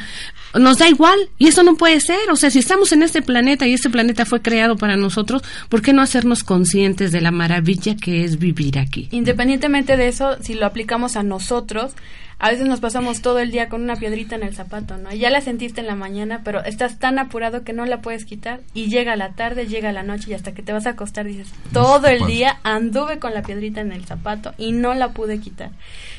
[0.54, 1.18] Nos da igual.
[1.38, 2.30] Y eso no puede ser.
[2.32, 5.82] O sea, si estamos en este planeta y este planeta fue creado para nosotros, ¿por
[5.82, 9.08] qué no hacernos conscientes de la maravilla que es vivir aquí?
[9.12, 11.94] Independientemente de eso, si lo aplicamos a nosotros,
[12.40, 15.12] a veces nos pasamos todo el día con una piedrita en el zapato, ¿no?
[15.12, 18.60] Ya la sentiste en la mañana, pero estás tan apurado que no la puedes quitar
[18.76, 21.48] y llega la tarde, llega la noche y hasta que te vas a acostar dices,
[21.74, 25.72] todo el día anduve con la piedrita en el zapato y no la pude quitar.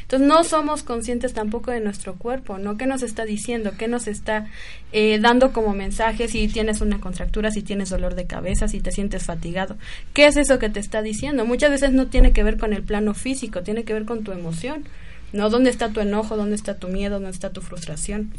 [0.02, 2.76] Entonces no somos conscientes tampoco de nuestro cuerpo, ¿no?
[2.76, 3.72] ¿Qué nos está diciendo?
[3.78, 4.46] ¿Qué nos está
[4.90, 8.90] eh, dando como mensaje si tienes una contractura, si tienes dolor de cabeza, si te
[8.90, 9.76] sientes fatigado?
[10.14, 11.44] ¿Qué es eso que te está diciendo?
[11.44, 14.32] Muchas veces no tiene que ver con el plano físico, tiene que ver con tu
[14.32, 14.84] emoción.
[15.32, 15.50] ¿No?
[15.50, 16.36] ¿Dónde está tu enojo?
[16.36, 17.14] ¿Dónde está tu miedo?
[17.16, 18.32] ¿Dónde está tu frustración?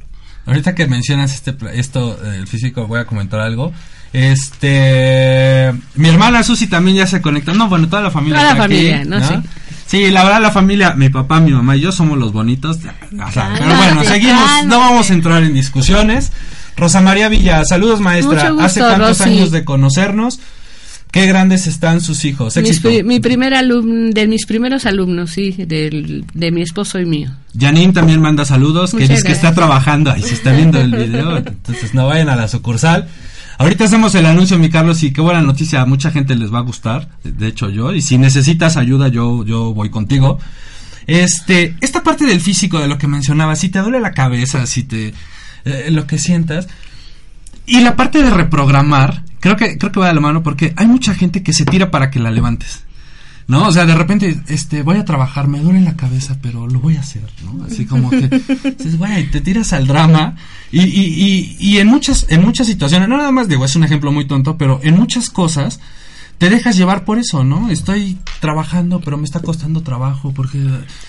[0.46, 3.72] Ahorita que mencionas este esto el físico voy a comentar algo.
[4.14, 7.54] Este mi hermana Susi también ya se conecta.
[7.54, 9.28] No, bueno, toda la familia Toda la aquí, familia, ¿no?
[9.28, 9.36] Sí.
[9.86, 12.78] Sí, la verdad la familia, mi papá, mi mamá y yo somos los bonitos.
[12.78, 14.68] O sea, Cálmate, pero bueno, seguimos, cálmate.
[14.68, 16.32] no vamos a entrar en discusiones.
[16.78, 18.52] Rosa María Villa, saludos maestra.
[18.54, 19.24] Mucho Hace tantos Rosy.
[19.30, 20.40] años de conocernos.
[21.12, 22.56] Qué grandes están sus hijos.
[22.56, 22.90] Éxito.
[23.04, 27.32] mi primer alumno, de mis primeros alumnos, sí, del, de mi esposo y mío.
[27.58, 30.96] Janine también manda saludos, que Muchas dice que está trabajando ahí, se está viendo el
[30.96, 33.08] video, entonces no vayan a la sucursal.
[33.58, 36.60] Ahorita hacemos el anuncio, mi Carlos, y qué buena noticia, a mucha gente les va
[36.60, 40.40] a gustar, de hecho yo, y si necesitas ayuda, yo, yo voy contigo.
[41.08, 44.84] Este, esta parte del físico de lo que mencionaba, si te duele la cabeza, si
[44.84, 45.14] te,
[45.66, 46.68] eh, lo que sientas,
[47.66, 50.88] y la parte de reprogramar, creo que, creo que va de la mano porque hay
[50.88, 52.84] mucha gente que se tira para que la levantes.
[53.48, 53.68] ¿No?
[53.68, 56.98] O sea, de repente, este, voy a trabajar, me duele la cabeza, pero lo voy
[56.98, 57.66] a hacer, ¿no?
[57.66, 60.36] Así como que, te tiras al drama
[60.72, 63.84] y, y, y, y en muchas, en muchas situaciones, no nada más digo, es un
[63.84, 65.80] ejemplo muy tonto, pero en muchas cosas
[66.40, 67.70] te dejas llevar por eso, ¿no?
[67.70, 70.58] Estoy trabajando, pero me está costando trabajo porque...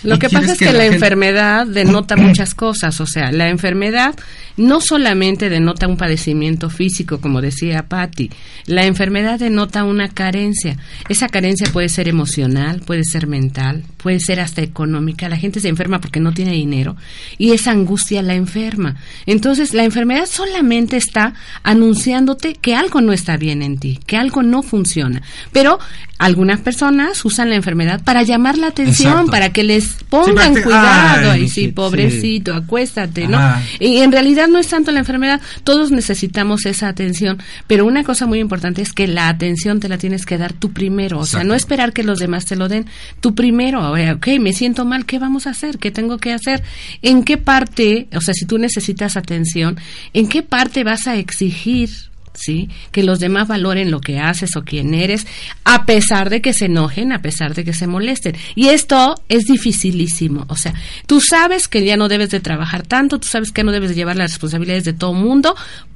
[0.03, 4.17] Lo que pasa es que, la, gente- enfermedad denota muchas cosas, o sea, la enfermedad
[4.57, 8.29] no solamente denota un padecimiento físico, como decía Patti,
[8.67, 10.77] la enfermedad denota una carencia.
[11.09, 15.29] Esa carencia puede ser emocional, puede ser mental, puede ser hasta económica.
[15.29, 16.97] La gente se enferma porque no tiene dinero
[17.39, 18.97] y esa angustia la enferma.
[19.27, 24.43] Entonces, la enfermedad solamente está anunciándote que algo no está bien en ti, que algo
[24.43, 25.23] no funciona.
[25.53, 25.79] Pero
[26.21, 29.31] algunas personas usan la enfermedad para llamar la atención, Exacto.
[29.31, 31.31] para que les pongan Sí, cuidado.
[31.31, 33.41] ay, y sí, pobrecito, acuéstate, ¿no?
[33.79, 38.27] Y en realidad no es tanto la enfermedad, todos necesitamos esa atención, pero una cosa
[38.27, 41.39] muy importante es que la atención te la tienes que dar tú primero, o sea,
[41.39, 41.49] Exacto.
[41.49, 42.85] no esperar que los demás te lo den,
[43.21, 45.79] tú primero, ok, me siento mal, ¿qué vamos a hacer?
[45.79, 46.63] ¿Qué tengo que hacer?
[47.01, 49.79] ¿En qué parte, o sea, si tú necesitas atención,
[50.13, 51.89] en qué parte vas a exigir?
[52.33, 52.69] ¿Sí?
[52.93, 55.27] Que los demás valoren lo que haces o quién eres,
[55.65, 58.37] a pesar de que se enojen, a pesar de que se molesten.
[58.55, 60.47] Y esto es dificilísimo.
[60.49, 60.73] O sea,
[61.07, 63.97] tú sabes que ya no debes de trabajar tanto, tú sabes que no debes de
[63.97, 65.55] llevar las responsabilidades de todo mundo,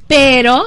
[0.08, 0.64] pero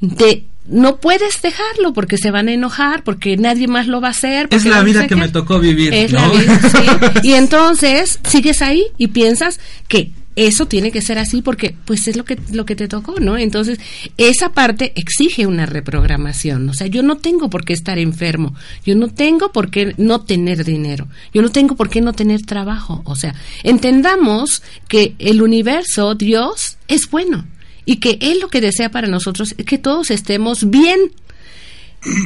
[0.00, 4.10] de, no puedes dejarlo porque se van a enojar, porque nadie más lo va a
[4.10, 4.48] hacer.
[4.50, 6.20] Es la vida que me tocó vivir, Es ¿no?
[6.20, 7.18] la vida, sí.
[7.22, 12.16] Y entonces sigues ahí y piensas que eso tiene que ser así porque pues es
[12.16, 13.38] lo que lo que te tocó, ¿no?
[13.38, 13.78] Entonces,
[14.18, 18.94] esa parte exige una reprogramación, o sea, yo no tengo por qué estar enfermo, yo
[18.94, 23.02] no tengo por qué no tener dinero, yo no tengo por qué no tener trabajo,
[23.04, 27.46] o sea, entendamos que el universo, Dios es bueno
[27.86, 30.98] y que él lo que desea para nosotros es que todos estemos bien.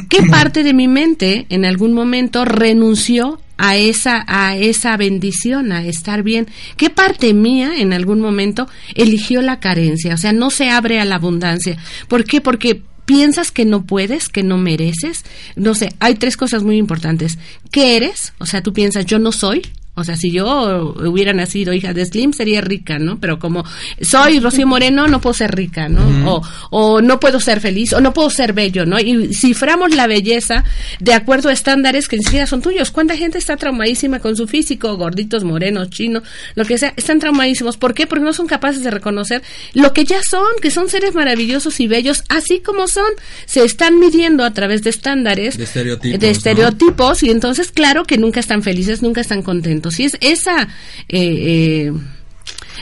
[0.09, 5.85] ¿Qué parte de mi mente en algún momento renunció a esa a esa bendición, a
[5.85, 6.47] estar bien?
[6.77, 10.15] ¿Qué parte mía en algún momento eligió la carencia?
[10.15, 11.77] O sea, no se abre a la abundancia.
[12.07, 12.41] ¿Por qué?
[12.41, 15.25] Porque piensas que no puedes, que no mereces.
[15.55, 17.37] No sé, hay tres cosas muy importantes.
[17.71, 18.33] ¿Qué eres?
[18.39, 19.61] O sea, tú piensas, yo no soy.
[20.01, 23.19] O sea, si yo hubiera nacido hija de Slim, sería rica, ¿no?
[23.19, 23.63] Pero como
[24.01, 26.01] soy Rocío Moreno, no puedo ser rica, ¿no?
[26.31, 28.99] o, o no puedo ser feliz, o no puedo ser bello, ¿no?
[28.99, 30.63] Y ciframos la belleza
[30.99, 32.91] de acuerdo a estándares que ni siquiera son tuyos.
[32.91, 34.95] ¿Cuánta gente está traumadísima con su físico?
[34.97, 36.23] Gorditos, morenos, chinos,
[36.55, 36.93] lo que sea.
[36.97, 37.77] Están traumadísimos.
[37.77, 38.07] ¿Por qué?
[38.07, 39.41] Porque no son capaces de reconocer
[39.73, 43.11] lo que ya son, que son seres maravillosos y bellos, así como son.
[43.45, 46.31] Se están midiendo a través de estándares, De estereotipos, de ¿no?
[46.31, 49.90] estereotipos, y entonces, claro que nunca están felices, nunca están contentos.
[49.99, 50.67] Y es esa.
[51.07, 51.93] eh, eh,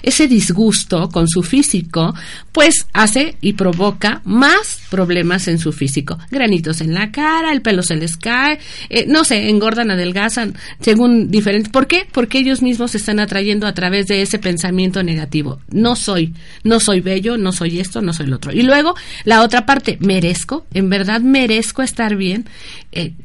[0.04, 2.14] ese disgusto con su físico,
[2.52, 6.18] pues hace y provoca más problemas en su físico.
[6.32, 11.32] Granitos en la cara, el pelo se les cae, eh, no sé, engordan, adelgazan, según
[11.32, 11.72] diferentes.
[11.72, 12.08] ¿Por qué?
[12.12, 15.60] Porque ellos mismos se están atrayendo a través de ese pensamiento negativo.
[15.72, 18.52] No soy, no soy bello, no soy esto, no soy lo otro.
[18.52, 18.96] Y luego,
[19.26, 22.46] la otra parte, merezco, en verdad merezco estar bien.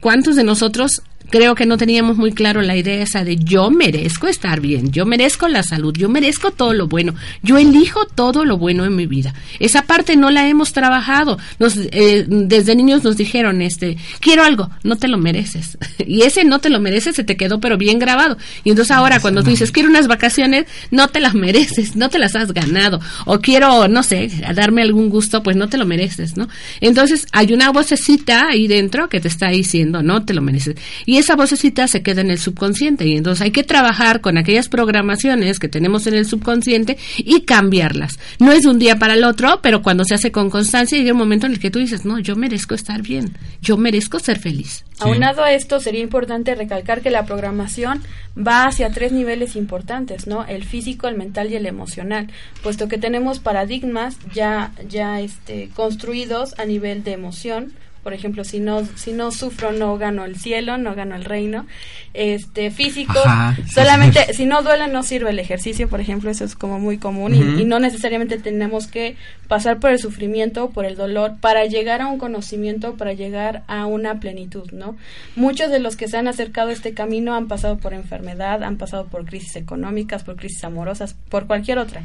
[0.01, 1.03] ¿Cuántos de nosotros
[1.35, 5.05] creo que no teníamos muy claro la idea esa de yo merezco estar bien, yo
[5.05, 9.07] merezco la salud, yo merezco todo lo bueno, yo elijo todo lo bueno en mi
[9.07, 9.35] vida.
[9.59, 11.37] Esa parte no la hemos trabajado.
[11.59, 15.77] Nos, eh, desde niños nos dijeron, este, quiero algo, no te lo mereces.
[16.07, 18.37] Y ese no te lo mereces se te quedó pero bien grabado.
[18.63, 22.21] Y entonces ahora cuando tú dices, quiero unas vacaciones, no te las mereces, no te
[22.21, 23.01] las has ganado.
[23.25, 26.47] O quiero, no sé, darme algún gusto, pues no te lo mereces, ¿no?
[26.81, 30.77] Entonces hay una vocecita ahí dentro que te está diciendo, no te lo mereces.
[31.07, 34.69] Y esa vocecita se queda en el subconsciente y entonces hay que trabajar con aquellas
[34.69, 38.19] programaciones que tenemos en el subconsciente y cambiarlas.
[38.39, 41.19] No es un día para el otro, pero cuando se hace con constancia llega un
[41.19, 44.85] momento en el que tú dices, no, yo merezco estar bien, yo merezco ser feliz.
[45.01, 48.03] Aunado a esto, sería importante recalcar que la programación
[48.37, 50.45] va hacia tres niveles importantes, ¿no?
[50.45, 52.29] El físico, el mental y el emocional,
[52.63, 57.73] puesto que tenemos paradigmas ya, ya este, construidos a nivel de emoción.
[58.05, 61.67] Por ejemplo, si no, si no sufro, no gano el cielo, no gano el reino.
[62.13, 64.35] Este, físico, Ajá, sí, solamente, sí.
[64.35, 67.63] si no duele, no sirve el ejercicio, por ejemplo, eso es como muy común y-
[67.63, 69.17] y, no necesariamente tenemos que
[69.49, 73.87] pasar por el sufrimiento, por el dolor, para llegar a un conocimiento, para llegar a
[73.87, 74.97] una plenitud, ¿no?
[75.35, 78.77] Muchos de los que se han acercado a este camino han pasado por enfermedad, han
[78.77, 82.03] pasado por crisis económicas, por crisis amorosas, por cualquier otra.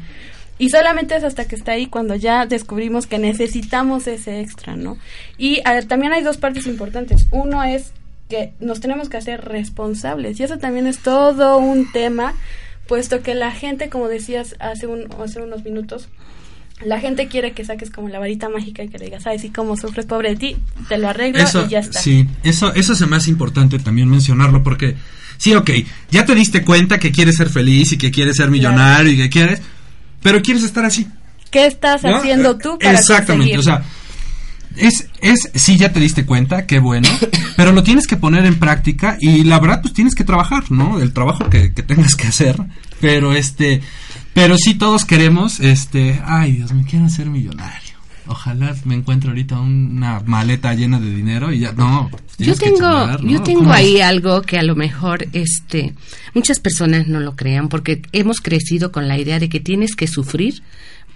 [0.60, 4.98] Y solamente es hasta que está ahí cuando ya descubrimos que necesitamos ese extra, ¿no?
[5.38, 7.26] Y a también hay dos partes importantes.
[7.30, 7.92] Uno es
[8.28, 12.34] que nos tenemos que hacer responsables y eso también es todo un tema,
[12.86, 16.10] puesto que la gente, como decías hace, un, hace unos minutos,
[16.84, 19.48] la gente quiere que saques como la varita mágica y que le digas, ay, sí,
[19.48, 20.56] como sufres, pobre de ti,
[20.90, 22.00] te lo arreglo Eso, y ya está.
[22.02, 24.94] sí, eso, eso se me hace importante también mencionarlo porque,
[25.38, 25.70] sí, ok,
[26.10, 29.30] ya te diste cuenta que quieres ser feliz y que quieres ser millonario y que
[29.30, 29.62] quieres,
[30.22, 31.06] pero quieres estar así.
[31.50, 32.16] ¿Qué estás ¿no?
[32.16, 33.82] haciendo tú para Exactamente, o sea,
[34.76, 37.08] es, es, sí, ya te diste cuenta, qué bueno,
[37.56, 41.00] pero lo tienes que poner en práctica y la verdad, pues tienes que trabajar, ¿no?
[41.00, 42.56] El trabajo que, que tengas que hacer,
[43.00, 43.82] pero este,
[44.32, 47.89] pero sí todos queremos, este, ay Dios, me quiero ser millonario.
[48.26, 52.10] Ojalá me encuentre ahorita una maleta llena de dinero y ya, no.
[52.38, 55.94] Yo tengo, yo tengo ahí algo que a lo mejor este
[56.34, 60.06] muchas personas no lo crean porque hemos crecido con la idea de que tienes que
[60.06, 60.62] sufrir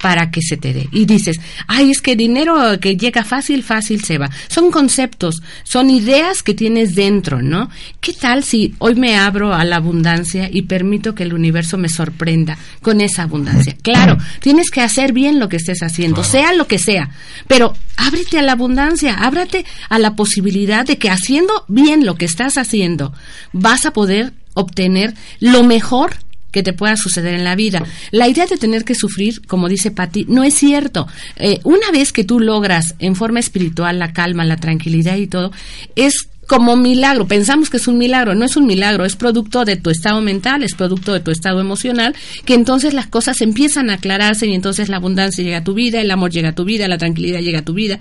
[0.00, 0.88] para que se te dé.
[0.92, 4.30] Y dices, ay, es que dinero que llega fácil, fácil se va.
[4.48, 7.70] Son conceptos, son ideas que tienes dentro, ¿no?
[8.00, 11.88] ¿Qué tal si hoy me abro a la abundancia y permito que el universo me
[11.88, 13.76] sorprenda con esa abundancia?
[13.82, 17.10] Claro, tienes que hacer bien lo que estés haciendo, sea lo que sea,
[17.46, 22.24] pero ábrete a la abundancia, ábrate a la posibilidad de que haciendo bien lo que
[22.24, 23.12] estás haciendo,
[23.52, 26.16] vas a poder obtener lo mejor
[26.54, 27.82] que te pueda suceder en la vida.
[28.12, 31.08] La idea de tener que sufrir, como dice Patti, no es cierto.
[31.34, 35.50] Eh, una vez que tú logras en forma espiritual la calma, la tranquilidad y todo,
[35.96, 37.26] es como milagro.
[37.26, 40.62] Pensamos que es un milagro, no es un milagro, es producto de tu estado mental,
[40.62, 42.14] es producto de tu estado emocional,
[42.44, 46.00] que entonces las cosas empiezan a aclararse y entonces la abundancia llega a tu vida,
[46.00, 47.98] el amor llega a tu vida, la tranquilidad llega a tu vida.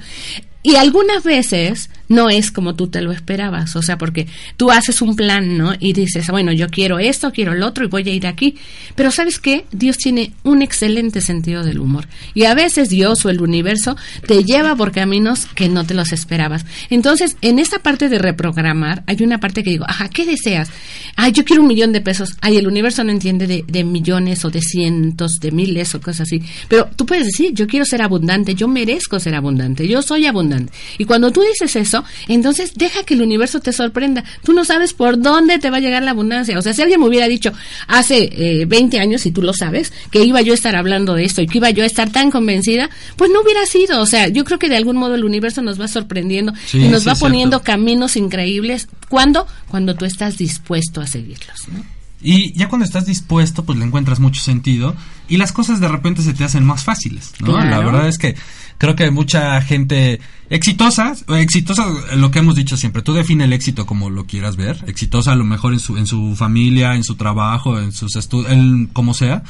[0.66, 5.02] Y algunas veces no es como tú te lo esperabas, o sea, porque tú haces
[5.02, 5.74] un plan, ¿no?
[5.78, 8.56] Y dices, bueno, yo quiero esto, quiero el otro y voy a ir aquí.
[8.96, 9.66] Pero ¿sabes qué?
[9.74, 12.08] Dios tiene un excelente sentido del humor.
[12.34, 16.14] Y a veces Dios o el universo te lleva por caminos que no te los
[16.14, 16.66] esperabas.
[16.90, 20.70] Entonces, en esta parte de reprogramar, hay una parte que digo, ajá, ¿qué deseas?
[21.18, 22.38] Ay, yo quiero un millón de pesos.
[22.40, 26.22] Ay, el universo no entiende de, de millones o de cientos, de miles o cosas
[26.22, 26.42] así.
[26.70, 30.53] Pero tú puedes decir, yo quiero ser abundante, yo merezco ser abundante, yo soy abundante.
[30.98, 34.24] Y cuando tú dices eso, entonces deja que el universo te sorprenda.
[34.44, 36.58] Tú no sabes por dónde te va a llegar la abundancia.
[36.58, 37.52] O sea, si alguien me hubiera dicho
[37.88, 38.30] hace
[38.62, 41.42] eh, 20 años, y tú lo sabes, que iba yo a estar hablando de esto
[41.42, 44.02] y que iba yo a estar tan convencida, pues no hubiera sido.
[44.02, 46.88] O sea, yo creo que de algún modo el universo nos va sorprendiendo Sí, y
[46.88, 47.66] nos sí, va poniendo cierto.
[47.72, 48.88] caminos increíbles.
[49.10, 49.48] ¿Cuándo?
[49.68, 51.68] Cuando tú estás dispuesto a seguirlos.
[51.72, 51.84] ¿no?
[52.24, 54.96] Y ya cuando estás dispuesto, pues le encuentras mucho sentido
[55.28, 57.54] y las cosas de repente se te hacen más fáciles, ¿no?
[57.54, 57.70] Claro.
[57.70, 58.36] La verdad es que
[58.78, 63.54] creo que mucha gente exitosa, o exitosa lo que hemos dicho siempre, tú define el
[63.54, 67.04] éxito como lo quieras ver, exitosa a lo mejor en su en su familia, en
[67.04, 69.44] su trabajo, en sus estudios, en como sea.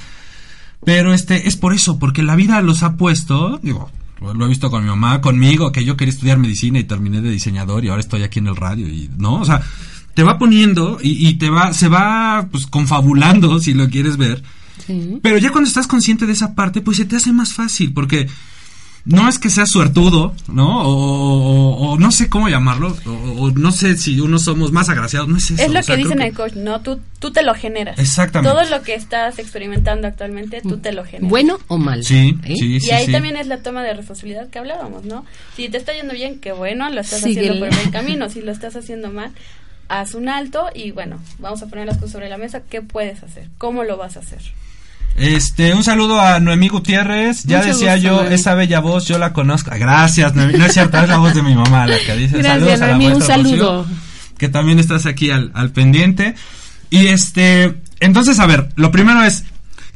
[0.85, 4.69] Pero este es por eso, porque la vida los ha puesto, digo, lo he visto
[4.69, 8.01] con mi mamá, conmigo, que yo quería estudiar medicina y terminé de diseñador y ahora
[8.01, 9.61] estoy aquí en el radio y no, o sea,
[10.13, 14.43] te va poniendo y, y te va se va pues confabulando si lo quieres ver.
[14.85, 15.19] Sí.
[15.21, 18.27] Pero ya cuando estás consciente de esa parte, pues se te hace más fácil, porque
[19.05, 20.81] no es que seas suertudo, ¿no?
[20.83, 24.87] O, o- o no sé cómo llamarlo, o, o no sé si uno somos más
[24.89, 25.61] agraciados, no es eso.
[25.61, 27.99] Es lo o sea, que dicen el coach, no, tú, tú te lo generas.
[27.99, 28.53] Exactamente.
[28.55, 31.29] Todo lo que estás experimentando actualmente, tú te lo generas.
[31.29, 32.03] Bueno o mal.
[32.05, 32.55] Sí, ¿eh?
[32.57, 32.87] sí, sí.
[32.87, 33.11] y ahí sí.
[33.11, 35.25] también es la toma de responsabilidad que hablábamos, ¿no?
[35.57, 37.41] Si te está yendo bien, qué bueno, lo estás Síguele.
[37.49, 38.29] haciendo por el buen camino.
[38.29, 39.31] Si lo estás haciendo mal,
[39.99, 42.61] haz un alto y bueno, vamos a poner las cosas sobre la mesa.
[42.69, 43.49] ¿Qué puedes hacer?
[43.57, 44.41] ¿Cómo lo vas a hacer?
[45.15, 47.43] Este, un saludo a Noemí Gutiérrez.
[47.43, 48.35] Ya Mucho decía gusto, yo, Noemí.
[48.35, 49.71] esa bella voz, yo la conozco.
[49.77, 50.57] Gracias, Noemí.
[50.57, 52.37] No es cierto, es la voz de mi mamá la que dice.
[52.37, 53.83] Gracias, Saludos a la Noemí, un maestra saludo.
[53.83, 53.95] Rocío,
[54.37, 56.35] que también estás aquí al, al pendiente.
[56.89, 59.43] Y este, entonces, a ver, lo primero es,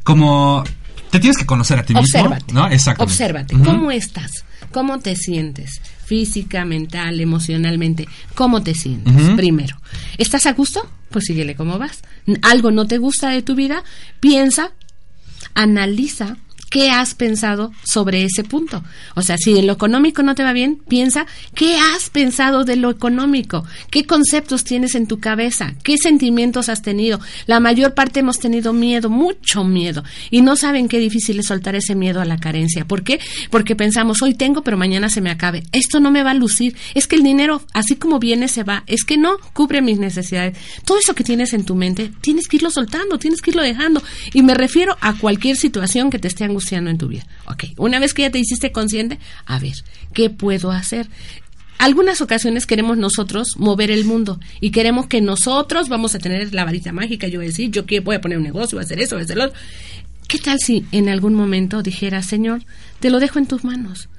[0.04, 0.64] como,
[1.10, 2.20] te tienes que conocer a ti mismo.
[2.20, 2.54] Obsérvate.
[2.54, 2.70] ¿No?
[2.70, 3.04] Exacto.
[3.04, 3.56] Obsérvate.
[3.56, 4.46] ¿Cómo estás?
[4.78, 5.82] ¿Cómo te sientes?
[6.06, 8.08] Física, mental, emocionalmente.
[8.36, 9.32] ¿Cómo te sientes?
[9.36, 9.76] Primero.
[10.20, 10.88] ¿Estás a gusto?
[11.10, 12.04] Pues síguele cómo vas.
[12.44, 13.84] ¿Algo no te gusta de tu vida?
[14.20, 14.74] Piensa,
[15.56, 16.38] analiza
[16.70, 18.84] qué has pensado sobre ese punto.
[19.16, 22.76] O sea, si en lo económico no te va bien, piensa qué has pensado de
[22.76, 27.20] lo económico, qué conceptos tienes en tu cabeza, qué sentimientos has tenido.
[27.46, 31.76] La mayor parte hemos tenido miedo, mucho miedo, y no saben qué difícil es soltar
[31.76, 32.86] ese miedo a la carencia.
[32.86, 33.20] ¿Por qué?
[33.50, 35.64] Porque pensamos, hoy tengo, pero mañana se me acabe.
[35.72, 36.76] Esto no me va a lucir.
[36.94, 38.84] Es que el dinero, así como viene, se va.
[38.88, 40.58] Es que no cubre mis necesidades.
[40.86, 44.02] Todo eso que tienes en tu mente, tienes que irlo soltando, tienes que irlo dejando.
[44.34, 47.26] Y me refiero a cualquier situación que te esté angustiando en tu vida.
[47.46, 49.76] Ok, una vez que ya te hiciste consciente, a ver,
[50.14, 51.08] ¿qué puedo hacer?
[51.78, 56.66] Algunas ocasiones queremos nosotros mover el mundo y queremos que nosotros vamos a tener la
[56.66, 57.28] varita mágica.
[57.28, 59.22] Yo voy a decir, yo voy a poner un negocio, voy a hacer eso, voy
[59.22, 59.60] a hacer lo otro.
[60.28, 62.64] ¿Qué tal si en algún momento dijera, Señor,
[63.00, 64.10] te lo dejo en tus manos?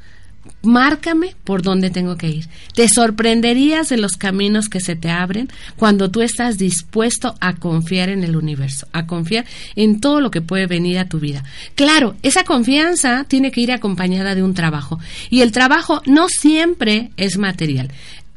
[0.63, 2.49] Márcame por dónde tengo que ir.
[2.75, 8.09] Te sorprenderías de los caminos que se te abren cuando tú estás dispuesto a confiar
[8.09, 9.45] en el universo, a confiar
[9.77, 11.45] en todo lo que puede venir a tu vida.
[11.77, 14.99] Claro, esa confianza tiene que ir acompañada de un trabajo
[15.31, 17.91] y el trabajo no siempre es material.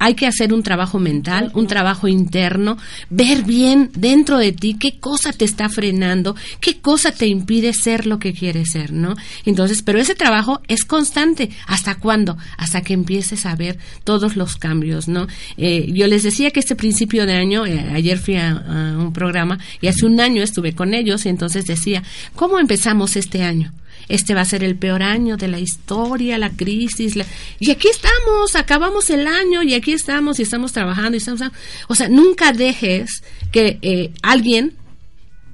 [0.03, 2.79] Hay que hacer un trabajo mental, un trabajo interno,
[3.11, 8.07] ver bien dentro de ti qué cosa te está frenando, qué cosa te impide ser
[8.07, 9.13] lo que quieres ser, ¿no?
[9.45, 11.51] Entonces, pero ese trabajo es constante.
[11.67, 12.35] ¿Hasta cuándo?
[12.57, 15.27] Hasta que empieces a ver todos los cambios, ¿no?
[15.57, 19.13] Eh, yo les decía que este principio de año, eh, ayer fui a, a un
[19.13, 22.01] programa y hace un año estuve con ellos y entonces decía,
[22.35, 23.71] ¿cómo empezamos este año?
[24.09, 27.25] Este va a ser el peor año de la historia, la crisis, la-
[27.59, 31.41] y aquí estamos, acabamos el año y aquí estamos y estamos trabajando y estamos,
[31.87, 34.73] o sea, nunca dejes que eh, alguien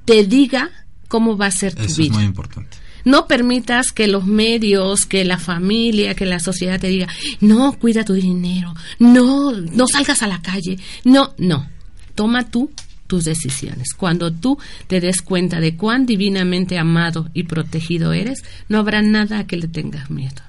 [0.06, 0.72] te diga
[1.08, 2.14] cómo va a ser tu Eso es vida.
[2.16, 2.78] muy importante.
[3.06, 7.08] No permitas que los medios, que la familia, que la sociedad te diga,
[7.40, 11.70] no, cuida tu dinero, no, no salgas a la calle, no, no.
[12.16, 12.70] Toma tú
[13.08, 13.94] tus decisiones.
[13.96, 19.40] Cuando tú te des cuenta de cuán divinamente amado y protegido eres, no habrá nada
[19.40, 20.42] a que le tengas miedo.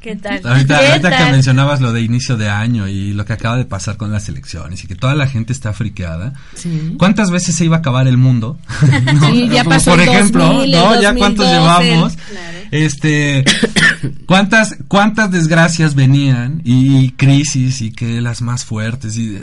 [0.00, 0.40] ¿Qué tal?
[0.44, 3.64] Ahorita, ¿Qué ahorita que mencionabas lo de inicio de año y lo que acaba de
[3.64, 6.34] pasar con las elecciones y que toda la gente está friqueada.
[6.54, 6.94] Sí.
[6.98, 8.58] ¿Cuántas veces se iba a acabar el mundo?
[9.28, 11.02] Sí, ya pasó Por ejemplo, 2000, el ¿no?
[11.02, 12.16] Ya cuántos 2012, llevamos.
[12.16, 12.58] Claro.
[12.70, 13.44] Este,
[14.26, 19.38] cuántas cuántas desgracias venían y crisis y que las más fuertes y,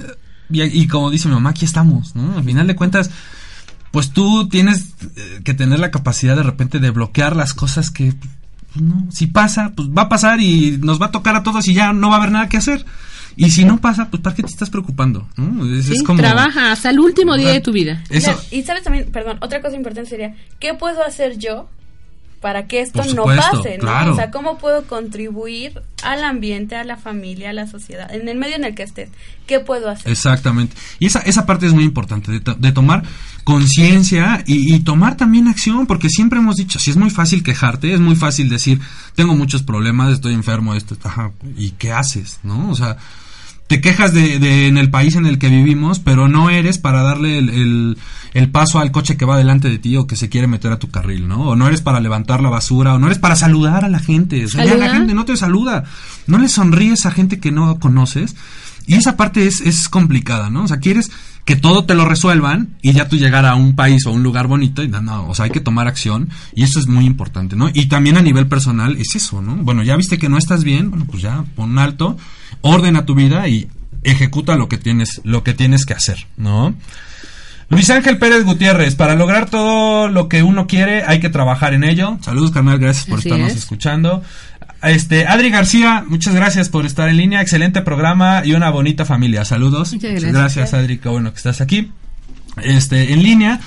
[0.50, 2.38] y, y como dice mi mamá, aquí estamos, ¿no?
[2.38, 3.10] Al final de cuentas,
[3.92, 8.14] pues tú tienes eh, que tener la capacidad de repente de bloquear las cosas que
[8.14, 11.68] pues, no, si pasa, pues va a pasar y nos va a tocar a todos
[11.68, 12.86] y ya no va a haber nada que hacer.
[13.38, 15.28] Y si no pasa, pues ¿para qué te estás preocupando?
[15.36, 15.66] ¿no?
[15.66, 18.04] Es, es Sí, como Trabaja hasta el último día de tu vida.
[18.10, 21.70] Eso, y sabes también, perdón, otra cosa importante sería, ¿qué puedo hacer yo
[22.46, 23.78] para que esto no pase?
[23.80, 23.86] ¿no?
[23.86, 24.14] claro.
[24.14, 28.38] O sea, ¿cómo puedo contribuir al ambiente, a la familia, a la sociedad, en el
[28.38, 29.10] medio en el que estés?
[29.48, 30.12] ¿Qué puedo hacer?
[30.12, 30.76] Exactamente.
[31.00, 33.02] Y esa, esa parte es muy importante, de, to- de tomar
[33.44, 37.92] conciencia y, y tomar también acción, porque siempre hemos dicho, si es muy fácil quejarte,
[37.94, 38.80] es muy fácil decir,
[39.16, 42.40] tengo muchos problemas, estoy enfermo, esto, ajá, ¿y qué haces?
[42.44, 42.70] ¿No?
[42.70, 42.98] O sea,
[43.68, 47.02] te quejas de, de en el país en el que vivimos, pero no eres para
[47.02, 47.98] darle el, el-
[48.34, 50.78] el paso al coche que va delante de ti o que se quiere meter a
[50.78, 51.42] tu carril, ¿no?
[51.48, 54.44] O no eres para levantar la basura, o no eres para saludar a la gente.
[54.44, 55.86] O sea, ya la gente no te saluda.
[56.28, 58.36] No le sonríes a gente que no conoces.
[58.88, 60.66] Y esa parte es, es complicada, ¿no?
[60.66, 61.12] O sea, quieres
[61.46, 64.48] que todo te lo resuelvan y ya tú llegar a un país o un lugar
[64.48, 67.56] bonito y no, no, o sea, hay que tomar acción y eso es muy importante,
[67.56, 67.70] ¿no?
[67.72, 69.56] Y también a nivel personal es eso, ¿no?
[69.58, 72.18] Bueno, ya viste que no estás bien, bueno, pues ya pon alto,
[72.62, 73.68] ordena tu vida y
[74.04, 76.74] ejecuta lo que tienes, lo que tienes que hacer, ¿no?
[77.70, 81.84] Luis Ángel Pérez Gutiérrez, para lograr todo lo que uno quiere hay que trabajar en
[81.84, 82.18] ello.
[82.22, 83.58] Saludos, carnal, gracias por Así estarnos es.
[83.58, 84.24] escuchando.
[84.86, 89.44] Este, Adri García, muchas gracias por estar en línea, excelente programa y una bonita familia.
[89.46, 89.94] Saludos.
[89.94, 90.74] Muchas gracias.
[90.74, 91.92] Adri, qué bueno que estás aquí.
[92.64, 93.60] Este, en línea.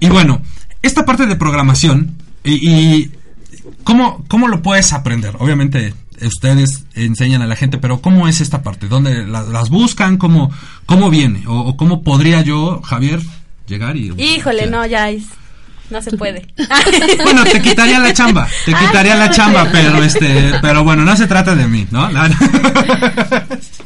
[0.00, 0.40] Y bueno,
[0.82, 3.10] esta parte de programación y, y
[3.84, 5.34] ¿cómo, ¿cómo lo puedes aprender?
[5.38, 8.88] Obviamente ustedes enseñan a la gente, pero ¿cómo es esta parte?
[8.88, 10.16] ¿Dónde la- las buscan?
[10.16, 10.50] ¿Cómo,
[10.86, 11.46] cómo viene?
[11.46, 13.20] O, o cómo podría yo, Javier,
[13.66, 14.12] llegar y...
[14.16, 15.24] Híjole, no, ya es.
[15.90, 16.46] No se puede.
[17.22, 21.04] Bueno, te quitaría la chamba, te Ay, quitaría la no, chamba, pero este, pero bueno,
[21.04, 22.10] no se trata de mí, ¿no?
[22.10, 22.28] La-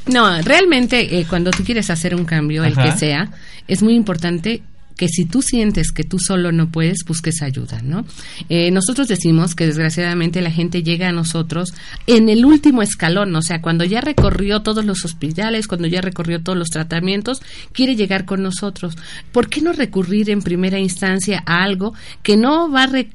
[0.06, 3.28] No, realmente eh, cuando tú quieres hacer un cambio, el que sea,
[3.68, 4.62] es muy importante
[5.00, 8.04] que si tú sientes que tú solo no puedes, busques ayuda, ¿no?
[8.50, 11.72] Eh, nosotros decimos que desgraciadamente la gente llega a nosotros
[12.06, 16.42] en el último escalón, o sea, cuando ya recorrió todos los hospitales, cuando ya recorrió
[16.42, 17.40] todos los tratamientos,
[17.72, 18.94] quiere llegar con nosotros.
[19.32, 23.06] ¿Por qué no recurrir en primera instancia a algo que no va a eh,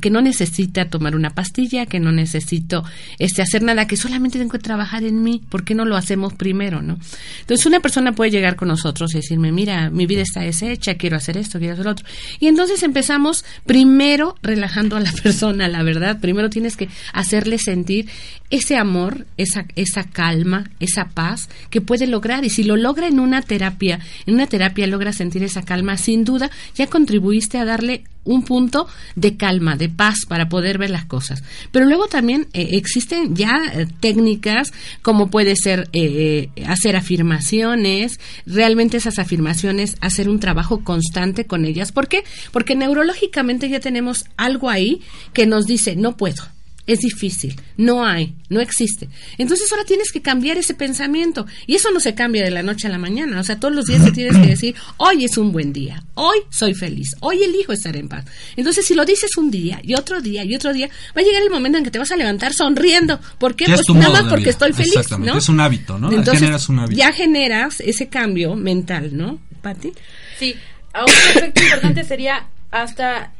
[0.00, 2.82] que no necesita tomar una pastilla, que no necesito
[3.18, 5.42] este hacer nada, que solamente tengo que trabajar en mí?
[5.50, 6.96] ¿Por qué no lo hacemos primero, no?
[7.40, 11.18] Entonces una persona puede llegar con nosotros y decirme, mira, mi vida está deshecha, quiero
[11.18, 12.06] hacer esto, quiero hacer lo otro.
[12.40, 16.20] Y entonces empezamos primero relajando a la persona, la verdad.
[16.20, 18.08] Primero tienes que hacerle sentir
[18.50, 22.44] ese amor, esa, esa calma, esa paz que puede lograr.
[22.44, 26.24] Y si lo logra en una terapia, en una terapia logra sentir esa calma, sin
[26.24, 31.06] duda ya contribuiste a darle un punto de calma, de paz para poder ver las
[31.06, 31.42] cosas.
[31.72, 34.72] Pero luego también eh, existen ya eh, técnicas
[35.02, 41.64] como puede ser eh, eh, hacer afirmaciones, realmente esas afirmaciones, hacer un trabajo constante con
[41.64, 41.92] ellas.
[41.92, 42.24] ¿Por qué?
[42.52, 45.00] Porque neurológicamente ya tenemos algo ahí
[45.32, 46.55] que nos dice, no puedo.
[46.86, 49.08] Es difícil, no hay, no existe.
[49.38, 52.86] Entonces ahora tienes que cambiar ese pensamiento y eso no se cambia de la noche
[52.86, 53.40] a la mañana.
[53.40, 56.38] O sea, todos los días te tienes que decir, hoy es un buen día, hoy
[56.48, 58.24] soy feliz, hoy elijo estar en paz.
[58.56, 61.42] Entonces si lo dices un día y otro día y otro día, va a llegar
[61.42, 63.18] el momento en que te vas a levantar sonriendo.
[63.38, 63.64] ¿Por qué?
[63.66, 64.50] Ya Pues nada más porque vida.
[64.50, 65.38] estoy feliz, Exactamente, ¿no?
[65.38, 66.10] es un hábito, ¿no?
[66.12, 66.98] Entonces, Generas un hábito.
[66.98, 69.92] Ya generas ese cambio mental, ¿no, Pati?
[70.38, 70.54] Sí,
[70.94, 73.32] un aspecto importante sería hasta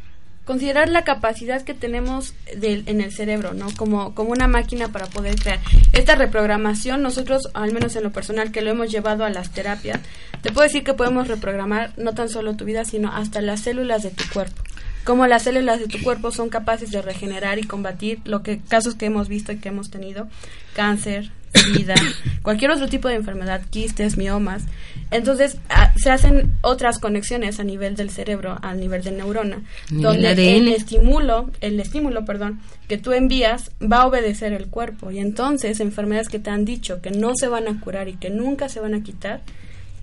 [0.47, 3.67] considerar la capacidad que tenemos del- en el cerebro, ¿no?
[3.77, 5.59] Como, como una máquina para poder crear.
[5.93, 10.01] Esta reprogramación, nosotros, al menos en lo personal, que lo hemos llevado a las terapias,
[10.43, 14.03] te puedo decir que podemos reprogramar no tan solo tu vida, sino hasta las células
[14.05, 14.63] de tu cuerpo.
[15.05, 18.95] Como las células de tu cuerpo son capaces de regenerar y combatir lo que casos
[18.95, 20.29] que hemos visto y que hemos tenido,
[20.75, 21.95] cáncer, SIDA,
[22.43, 24.65] cualquier otro tipo de enfermedad, quistes, miomas.
[25.11, 30.03] Entonces, ah, se hacen otras conexiones a nivel del cerebro, a nivel de neurona, Nivel
[30.03, 30.39] donde ADN.
[30.39, 35.81] el estímulo, el estímulo, perdón, que tú envías va a obedecer el cuerpo y entonces
[35.81, 38.81] enfermedades que te han dicho que no se van a curar y que nunca se
[38.81, 39.43] van a quitar,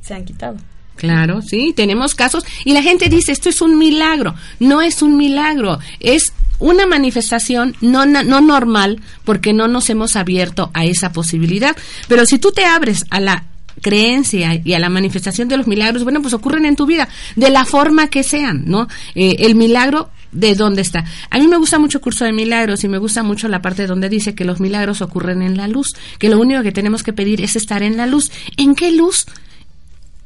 [0.01, 0.57] se han quitado.
[0.95, 4.35] Claro, sí, tenemos casos y la gente dice, esto es un milagro.
[4.59, 10.71] No es un milagro, es una manifestación no, no normal porque no nos hemos abierto
[10.73, 11.75] a esa posibilidad.
[12.07, 13.45] Pero si tú te abres a la
[13.81, 17.49] creencia y a la manifestación de los milagros, bueno, pues ocurren en tu vida, de
[17.49, 18.87] la forma que sean, ¿no?
[19.15, 21.05] Eh, el milagro de dónde está.
[21.29, 23.87] A mí me gusta mucho el curso de milagros y me gusta mucho la parte
[23.87, 27.13] donde dice que los milagros ocurren en la luz, que lo único que tenemos que
[27.13, 28.31] pedir es estar en la luz.
[28.57, 29.25] ¿En qué luz?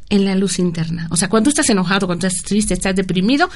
[0.10, 1.08] En la luz interna.
[1.10, 3.50] O sea, cuando estás enojado, cuando estás triste, estás deprimido,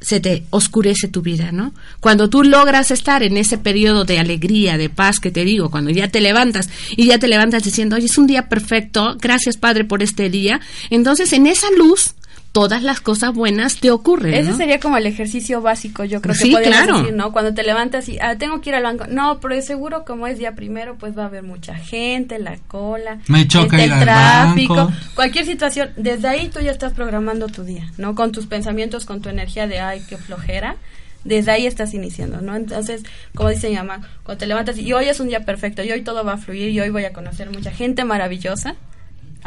[0.00, 1.72] se te oscurece tu vida, ¿no?
[2.00, 5.90] Cuando tú logras estar en ese periodo de alegría, de paz que te digo, cuando
[5.90, 9.84] ya te levantas y ya te levantas diciendo, oye, es un día perfecto, gracias Padre
[9.84, 12.14] por este día, entonces en esa luz
[12.52, 14.34] todas las cosas buenas te ocurren.
[14.34, 14.56] Ese ¿no?
[14.56, 16.98] sería como el ejercicio básico, yo creo Sí, que podríamos claro.
[17.00, 17.32] decir, ¿no?
[17.32, 19.04] Cuando te levantas y ah, tengo que ir al banco.
[19.08, 22.56] No, pero de seguro como es día primero, pues va a haber mucha gente, la
[22.68, 24.92] cola, Me choca este, ir el al tráfico, banco.
[25.14, 25.90] cualquier situación.
[25.96, 28.14] Desde ahí tú ya estás programando tu día, ¿no?
[28.14, 30.76] Con tus pensamientos, con tu energía de, ay, qué flojera.
[31.24, 32.56] Desde ahí estás iniciando, ¿no?
[32.56, 33.02] Entonces,
[33.34, 36.00] como dice mi mamá, cuando te levantas y hoy es un día perfecto, y hoy
[36.02, 38.76] todo va a fluir, y hoy voy a conocer mucha gente maravillosa.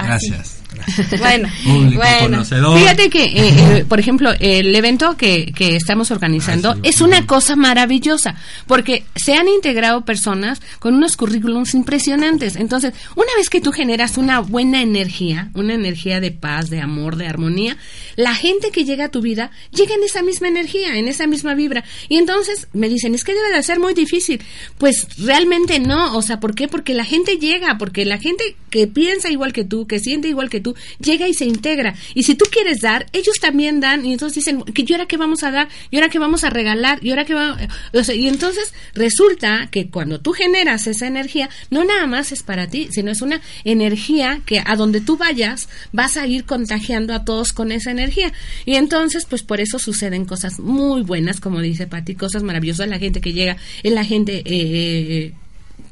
[0.02, 0.30] Así.
[0.30, 0.58] Gracias.
[0.74, 1.20] gracias.
[1.20, 2.38] Bueno, Público bueno.
[2.38, 2.80] conocedor.
[2.80, 3.32] Fíjate que, eh,
[3.80, 8.36] eh, por ejemplo, el evento que, que estamos organizando Ah, sí, es una cosa maravillosa,
[8.68, 12.56] porque se han integrado personas con unos currículums impresionantes.
[12.56, 17.16] Entonces, una vez que tú generas una buena energía, una energía de paz, de amor,
[17.16, 17.78] de armonía,
[18.16, 21.54] la gente que llega a tu vida llega en esa misma energía, en esa misma
[21.54, 21.84] vibra.
[22.10, 24.41] Y entonces me dicen, es que debe de ser muy difícil.
[24.78, 26.68] Pues realmente no, o sea, ¿por qué?
[26.68, 30.50] Porque la gente llega, porque la gente que piensa igual que tú, que siente igual
[30.50, 31.94] que tú, llega y se integra.
[32.14, 35.44] Y si tú quieres dar, ellos también dan y entonces dicen, ¿y ahora qué vamos
[35.44, 35.68] a dar?
[35.89, 37.00] ¿Y ahora qué vamos a regalar?
[37.04, 37.58] ¿Y ahora qué va?
[37.94, 42.42] O sea, y entonces resulta que cuando tú generas esa energía, no nada más es
[42.42, 47.14] para ti, sino es una energía que a donde tú vayas vas a ir contagiando
[47.14, 48.32] a todos con esa energía.
[48.66, 52.88] Y entonces, pues por eso suceden cosas muy buenas, como dice Pati, cosas maravillosas.
[52.88, 55.34] La gente que llega es la gente, eh,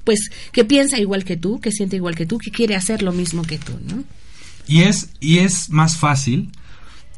[0.10, 3.12] pues, que piensa igual que tú, que siente igual que tú, que quiere hacer lo
[3.12, 4.04] mismo que tú, ¿no?
[4.68, 6.50] Y es, y es más fácil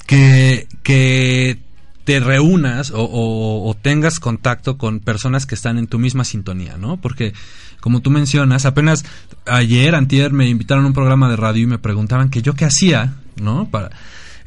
[0.07, 1.57] que, que
[2.03, 6.75] te reúnas o, o- o tengas contacto con personas que están en tu misma sintonía,
[6.77, 6.99] ¿no?
[6.99, 7.31] Porque,
[7.79, 9.05] como tú mencionas, apenas
[9.45, 12.65] ayer, antier, me invitaron a un programa de radio y me preguntaban que yo qué
[12.65, 13.69] hacía, ¿no?
[13.69, 13.91] Para...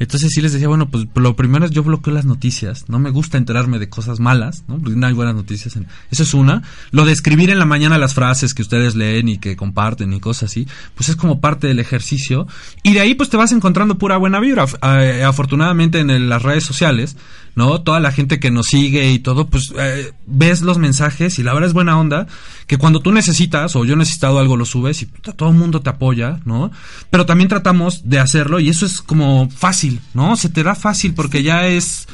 [0.05, 3.11] Entonces sí les decía, bueno, pues lo primero es yo bloqueo las noticias, no me
[3.11, 4.79] gusta enterarme de cosas malas, ¿no?
[4.79, 5.77] Porque no hay buenas noticias.
[5.77, 5.87] En...
[6.11, 6.63] Eso es una.
[6.91, 10.21] Lo de escribir en la mañana las frases que ustedes leen y que comparten y
[10.21, 12.47] cosas así, pues es como parte del ejercicio.
[12.83, 14.67] Y de ahí pues te vas encontrando pura buena vibra.
[14.83, 17.17] Eh, afortunadamente en las redes sociales,
[17.55, 17.81] ¿no?
[17.81, 21.53] Toda la gente que nos sigue y todo, pues eh, ves los mensajes y la
[21.55, 22.27] verdad es buena onda
[22.67, 25.55] que cuando tú necesitas o yo he necesitado algo lo subes y puta, todo el
[25.55, 26.71] mundo te apoya, ¿no?
[27.11, 30.37] Pero también tratamos de hacerlo y eso es como fácil, ¿no?
[30.37, 32.07] Se te da fácil porque ya es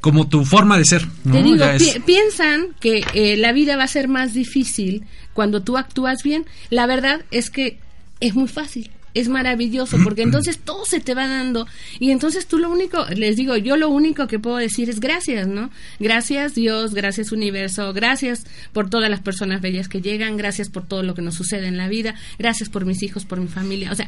[0.00, 1.32] como tu forma de ser, ¿no?
[1.34, 5.04] Te digo, Ya es- pi- piensan que eh, la vida va a ser más difícil
[5.34, 6.46] cuando tú actúas bien.
[6.70, 7.78] La verdad es que
[8.20, 8.90] es muy fácil.
[9.12, 11.66] Es maravilloso porque entonces todo se te va dando
[11.98, 15.48] y entonces tú lo único, les digo, yo lo único que puedo decir es gracias,
[15.48, 15.68] ¿no?
[15.98, 21.02] Gracias Dios, gracias universo, gracias por todas las personas bellas que llegan, gracias por todo
[21.02, 23.90] lo que nos sucede en la vida, gracias por mis hijos, por mi familia.
[23.90, 24.06] O sea,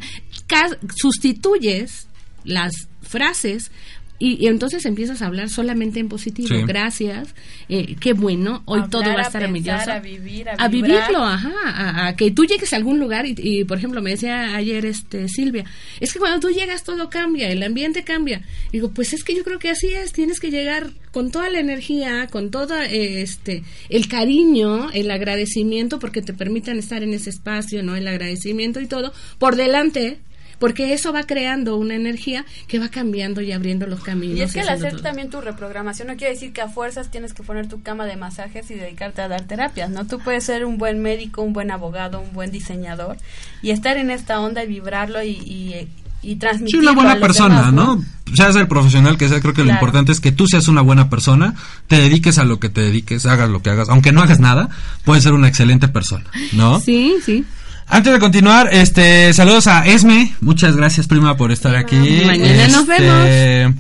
[0.95, 2.07] sustituyes
[2.45, 3.71] las frases
[4.19, 6.47] y, y entonces empiezas a hablar solamente en positivo.
[6.55, 6.63] Sí.
[6.65, 7.35] Gracias,
[7.69, 9.91] eh, qué bueno, hoy Hablar, todo va a a estar pensar, maravilloso.
[9.91, 13.35] a vivir, a a vivirlo, ajá, a, a que tú llegues a algún lugar y,
[13.37, 15.65] y, por ejemplo, me decía ayer este Silvia,
[15.99, 18.43] es que cuando tú llegas todo cambia, el ambiente cambia.
[18.71, 21.59] Digo, pues es que yo creo que así es, tienes que llegar con toda la
[21.59, 27.31] energía, con todo eh, este el cariño, el agradecimiento porque te permitan estar en ese
[27.31, 27.97] espacio, ¿no?
[27.97, 30.21] El agradecimiento y todo por delante
[30.63, 34.39] porque eso va creando una energía que va cambiando y abriendo los caminos.
[34.39, 35.03] Y es que al hacer todo.
[35.03, 38.15] también tu reprogramación no quiere decir que a fuerzas tienes que poner tu cama de
[38.15, 40.07] masajes y dedicarte a dar terapias, ¿no?
[40.07, 43.17] Tú puedes ser un buen médico, un buen abogado, un buen diseñador
[43.61, 45.89] y estar en esta onda y vibrarlo y, y,
[46.23, 48.05] y Sí, transmitirlo una buena a los persona, demás, ¿no?
[48.33, 51.11] Seas el profesional que sea, creo que lo importante es que tú seas una buena
[51.11, 51.57] persona,
[51.89, 54.69] te dediques a lo que te dediques, hagas lo que hagas, aunque no hagas nada,
[55.05, 56.79] puedes ser una excelente persona, ¿no?
[56.79, 57.45] Sí, sí.
[57.87, 62.23] Antes de continuar, este, saludos a Esme, muchas gracias prima por estar aquí.
[62.25, 63.75] Mañana nos Este,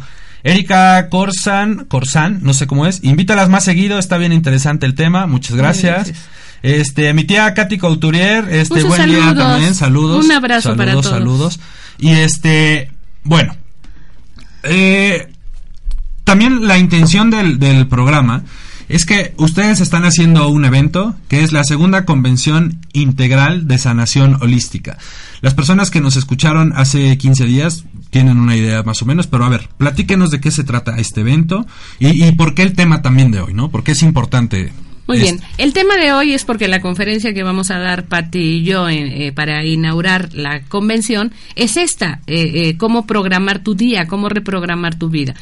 [0.44, 5.26] Erika Corsan, Corsan, no sé cómo es, invítalas más seguido, está bien interesante el tema,
[5.26, 5.94] muchas gracias.
[5.94, 6.18] gracias.
[6.62, 10.24] Este, mi tía Katy Couturier, este, Muchos buen día también, saludos.
[10.24, 11.06] Un abrazo saludos, para todos.
[11.06, 11.60] Saludos.
[11.98, 12.90] Y este,
[13.24, 13.56] bueno,
[14.62, 15.28] eh,
[16.24, 18.42] también la intención del, del programa
[18.92, 24.36] es que ustedes están haciendo un evento que es la segunda convención integral de sanación
[24.42, 24.98] holística.
[25.40, 29.44] Las personas que nos escucharon hace 15 días tienen una idea más o menos, pero
[29.44, 31.66] a ver, platíquenos de qué se trata este evento
[31.98, 33.70] y, y por qué el tema también de hoy, ¿no?
[33.70, 34.72] Porque es importante.
[35.08, 35.44] Muy este- bien.
[35.56, 38.90] El tema de hoy es porque la conferencia que vamos a dar Pati y yo
[38.90, 44.28] eh, eh, para inaugurar la convención es esta, eh, eh, cómo programar tu día, cómo
[44.28, 45.34] reprogramar tu vida.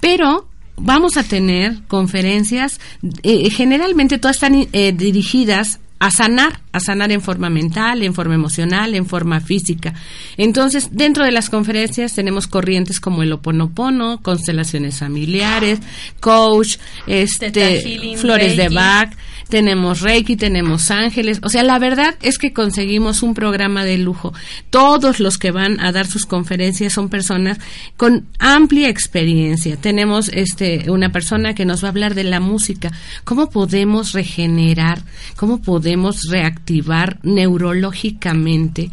[0.00, 2.80] Pero vamos a tener conferencias,
[3.22, 8.34] eh, generalmente todas están eh, dirigidas a sanar, a sanar en forma mental, en forma
[8.34, 9.94] emocional, en forma física.
[10.36, 15.80] Entonces, dentro de las conferencias tenemos corrientes como el Oponopono, constelaciones familiares,
[16.20, 18.68] coach, este, flores de.
[18.68, 19.10] Bach,
[19.48, 21.40] tenemos Reiki, tenemos ángeles.
[21.42, 24.32] O sea, la verdad es que conseguimos un programa de lujo.
[24.70, 27.58] Todos los que van a dar sus conferencias son personas
[27.96, 29.76] con amplia experiencia.
[29.76, 32.90] Tenemos este una persona que nos va a hablar de la música,
[33.24, 35.02] cómo podemos regenerar,
[35.36, 38.90] cómo podemos reactivar neurológicamente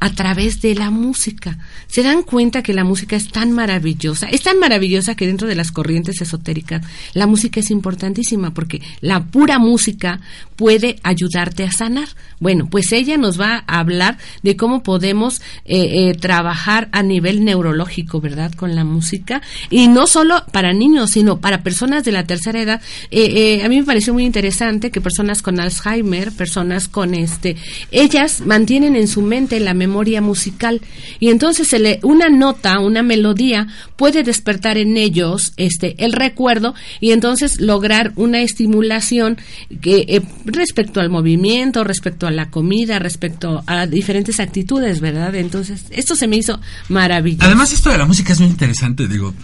[0.00, 1.58] a través de la música.
[1.88, 5.54] Se dan cuenta que la música es tan maravillosa, es tan maravillosa que dentro de
[5.54, 10.20] las corrientes esotéricas la música es importantísima porque la pura música
[10.56, 12.08] puede ayudarte a sanar.
[12.40, 17.44] Bueno, pues ella nos va a hablar de cómo podemos eh, eh, trabajar a nivel
[17.44, 18.52] neurológico, ¿verdad?
[18.52, 22.80] Con la música y no solo para niños, sino para personas de la tercera edad.
[23.10, 27.56] Eh, a mí me pareció muy interesante que personas con Alzheimer, personas con este,
[27.90, 30.80] ellas mantienen en su mente la memoria memoria musical
[31.18, 33.66] y entonces se le, una nota, una melodía
[33.96, 39.38] puede despertar en ellos este el recuerdo y entonces lograr una estimulación
[39.80, 45.34] que eh, respecto al movimiento, respecto a la comida, respecto a diferentes actitudes, ¿verdad?
[45.34, 47.46] Entonces, esto se me hizo maravilloso.
[47.46, 49.34] Además, esto de la música es muy interesante, digo.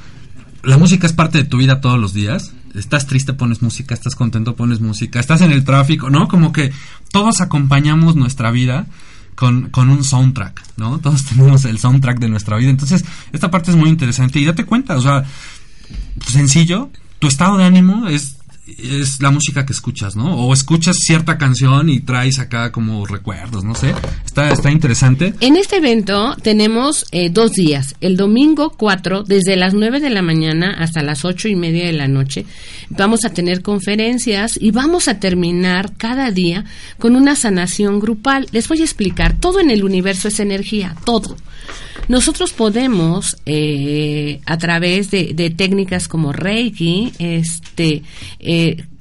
[0.63, 2.53] La música es parte de tu vida todos los días.
[2.75, 6.27] Estás triste, pones música, estás contento, pones música, estás en el tráfico, ¿no?
[6.27, 6.73] Como que
[7.13, 8.87] todos acompañamos nuestra vida
[9.35, 10.99] con, con un soundtrack, ¿no?
[11.03, 12.71] Todos tenemos el soundtrack de nuestra vida.
[12.71, 15.25] Entonces, esta parte es muy interesante y date cuenta, o sea,
[16.27, 18.37] sencillo, tu estado de ánimo es
[18.67, 20.37] es la música que escuchas, ¿no?
[20.37, 23.95] O escuchas cierta canción y traes acá como recuerdos, no sé.
[24.25, 25.35] Está, está interesante.
[25.41, 27.95] En este evento tenemos eh, dos días.
[28.01, 31.93] El domingo 4, desde las 9 de la mañana hasta las ocho y media de
[31.93, 32.47] la noche,
[32.89, 36.65] vamos a tener conferencias y vamos a terminar cada día
[36.99, 38.49] con una sanación grupal.
[38.53, 39.37] Les voy a explicar.
[39.39, 41.37] Todo en el universo es energía, todo.
[42.09, 48.03] Nosotros podemos, eh, a través de, de, técnicas como Reiki, este,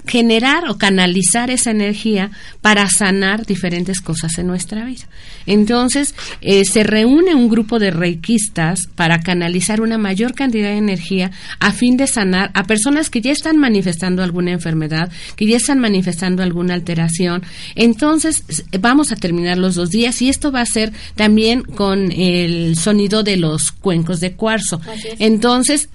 [0.06, 2.30] generar o canalizar esa energía
[2.60, 5.04] para sanar diferentes cosas en nuestra vida.
[5.46, 11.30] Entonces, eh, se reúne un grupo de reikistas para canalizar una mayor cantidad de energía
[11.58, 15.78] a fin de sanar a personas que ya están manifestando alguna enfermedad, que ya están
[15.78, 17.42] manifestando alguna alteración.
[17.74, 18.44] Entonces,
[18.78, 23.22] vamos a terminar los dos días y esto va a ser también con el sonido
[23.22, 24.80] de los cuencos de cuarzo.
[25.18, 25.88] Entonces,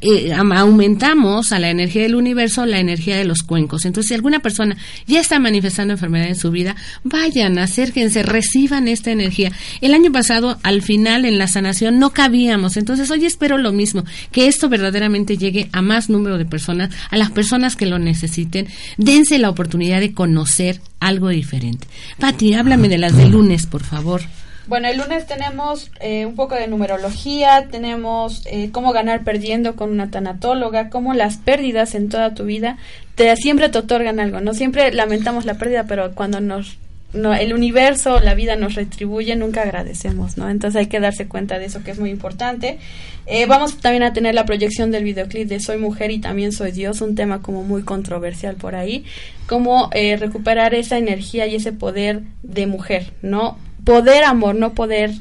[0.00, 3.84] eh, aumentamos a la energía del universo la energía de los cuencos.
[3.84, 4.76] Entonces, si alguna persona
[5.06, 9.52] ya está manifestando enfermedad en su vida, vayan, acérquense, reciban esta energía.
[9.80, 12.76] El año pasado, al final, en la sanación, no cabíamos.
[12.76, 17.16] Entonces, hoy espero lo mismo, que esto verdaderamente llegue a más número de personas, a
[17.16, 18.68] las personas que lo necesiten.
[18.96, 21.86] Dense la oportunidad de conocer algo diferente.
[22.18, 24.22] Pati, háblame de las de lunes, por favor.
[24.66, 29.90] Bueno, el lunes tenemos eh, un poco de numerología, tenemos eh, cómo ganar perdiendo con
[29.90, 32.78] una tanatóloga, cómo las pérdidas en toda tu vida
[33.16, 36.78] te siempre te otorgan algo, no siempre lamentamos la pérdida, pero cuando nos
[37.12, 40.48] no, el universo, la vida nos retribuye, nunca agradecemos, ¿no?
[40.48, 42.78] Entonces hay que darse cuenta de eso que es muy importante.
[43.26, 46.72] Eh, vamos también a tener la proyección del videoclip de Soy mujer y también soy
[46.72, 49.04] Dios, un tema como muy controversial por ahí,
[49.46, 53.58] cómo eh, recuperar esa energía y ese poder de mujer, ¿no?
[53.84, 55.12] Poder amor, no poder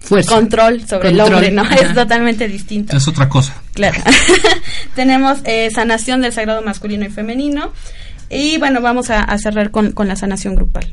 [0.00, 0.34] Fuerza.
[0.34, 1.28] control sobre Control.
[1.28, 1.62] el hombre, ¿no?
[1.62, 1.74] Ajá.
[1.76, 2.96] Es totalmente distinto.
[2.96, 3.54] Es otra cosa.
[3.74, 3.98] Claro.
[4.94, 7.72] Tenemos eh, sanación del sagrado masculino y femenino.
[8.28, 10.86] Y bueno, vamos a, a cerrar con, con la sanación grupal.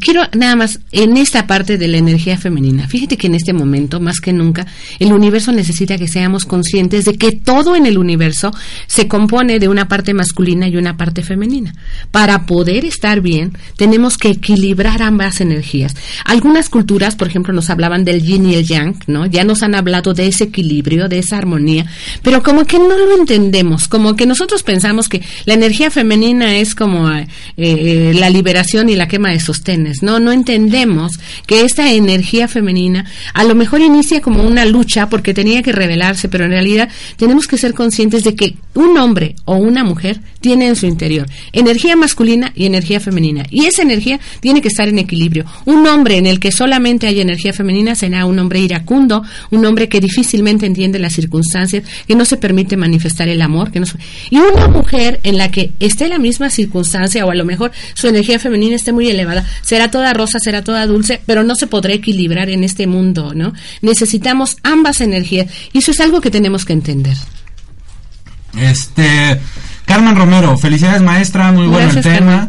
[0.00, 2.88] Quiero nada más en esta parte de la energía femenina.
[2.88, 4.66] Fíjate que en este momento, más que nunca,
[4.98, 8.52] el universo necesita que seamos conscientes de que todo en el universo
[8.86, 11.74] se compone de una parte masculina y una parte femenina.
[12.10, 15.94] Para poder estar bien, tenemos que equilibrar ambas energías.
[16.24, 19.26] Algunas culturas, por ejemplo, nos hablaban del yin y el yang, ¿no?
[19.26, 21.86] Ya nos han hablado de ese equilibrio, de esa armonía,
[22.22, 26.74] pero como que no lo entendemos, como que nosotros pensamos que la energía femenina es
[26.74, 27.26] como eh,
[27.56, 30.18] eh, la liberación y la quema de sostenes, ¿no?
[30.20, 35.62] No entendemos que esta energía femenina a lo mejor inicia como una lucha porque tenía
[35.62, 39.84] que revelarse, pero en realidad tenemos que ser conscientes de que un hombre o una
[39.84, 43.44] mujer tiene en su interior energía masculina y energía femenina.
[43.50, 45.44] Y esa energía tiene que estar en equilibrio.
[45.64, 49.88] Un hombre en el que solamente hay energía femenina será un hombre iracundo, un hombre
[49.88, 53.98] que difícilmente entiende las circunstancias, que no se permite manifestar el amor, que no se-
[54.30, 58.06] y una mujer en la que esté la misma circunstancia o a lo mejor su
[58.08, 61.92] energía femenina esté muy elevada, será toda rosa, será toda dulce, pero no se podrá
[61.92, 63.52] equilibrar en este mundo, ¿no?
[63.82, 67.16] Necesitamos ambas energías y eso es algo que tenemos que entender.
[68.56, 69.40] Este,
[69.84, 72.46] Carmen Romero, felicidades maestra, muy bueno Gracias, el tema.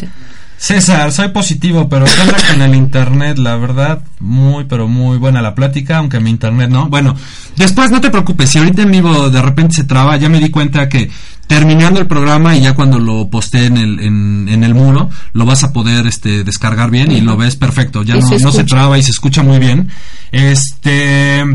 [0.57, 3.37] César, soy positivo, pero ¿qué onda con el internet?
[3.37, 6.89] La verdad, muy, pero muy buena la plática, aunque mi internet no.
[6.89, 7.15] Bueno,
[7.55, 10.49] después no te preocupes, si ahorita en vivo de repente se traba, ya me di
[10.49, 11.11] cuenta que
[11.45, 15.45] terminando el programa y ya cuando lo posté en el, en, en el muro, lo
[15.45, 18.63] vas a poder este, descargar bien y lo ves perfecto, ya no, se no se
[18.63, 19.89] traba y se escucha muy bien.
[20.31, 21.45] Este, eh,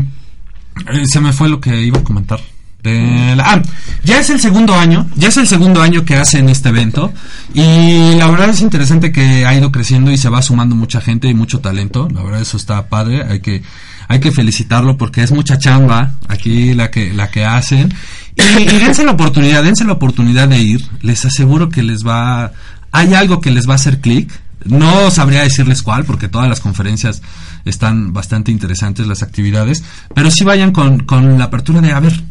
[1.03, 2.39] se me fue lo que iba a comentar.
[2.85, 3.61] Ah,
[4.03, 7.13] ya es el segundo año, ya es el segundo año que hacen este evento
[7.53, 11.29] y la verdad es interesante que ha ido creciendo y se va sumando mucha gente
[11.29, 12.09] y mucho talento.
[12.13, 13.63] La verdad eso está padre, hay que
[14.09, 17.93] hay que felicitarlo porque es mucha chamba aquí la que la que hacen
[18.35, 20.85] y, dense la oportunidad, dense la oportunidad de ir.
[21.01, 22.51] Les aseguro que les va
[22.91, 24.31] hay algo que les va a hacer clic.
[24.65, 27.21] No sabría decirles cuál, porque todas las conferencias
[27.65, 29.83] están bastante interesantes, las actividades,
[30.15, 32.23] pero sí vayan con, con la apertura de, a ver,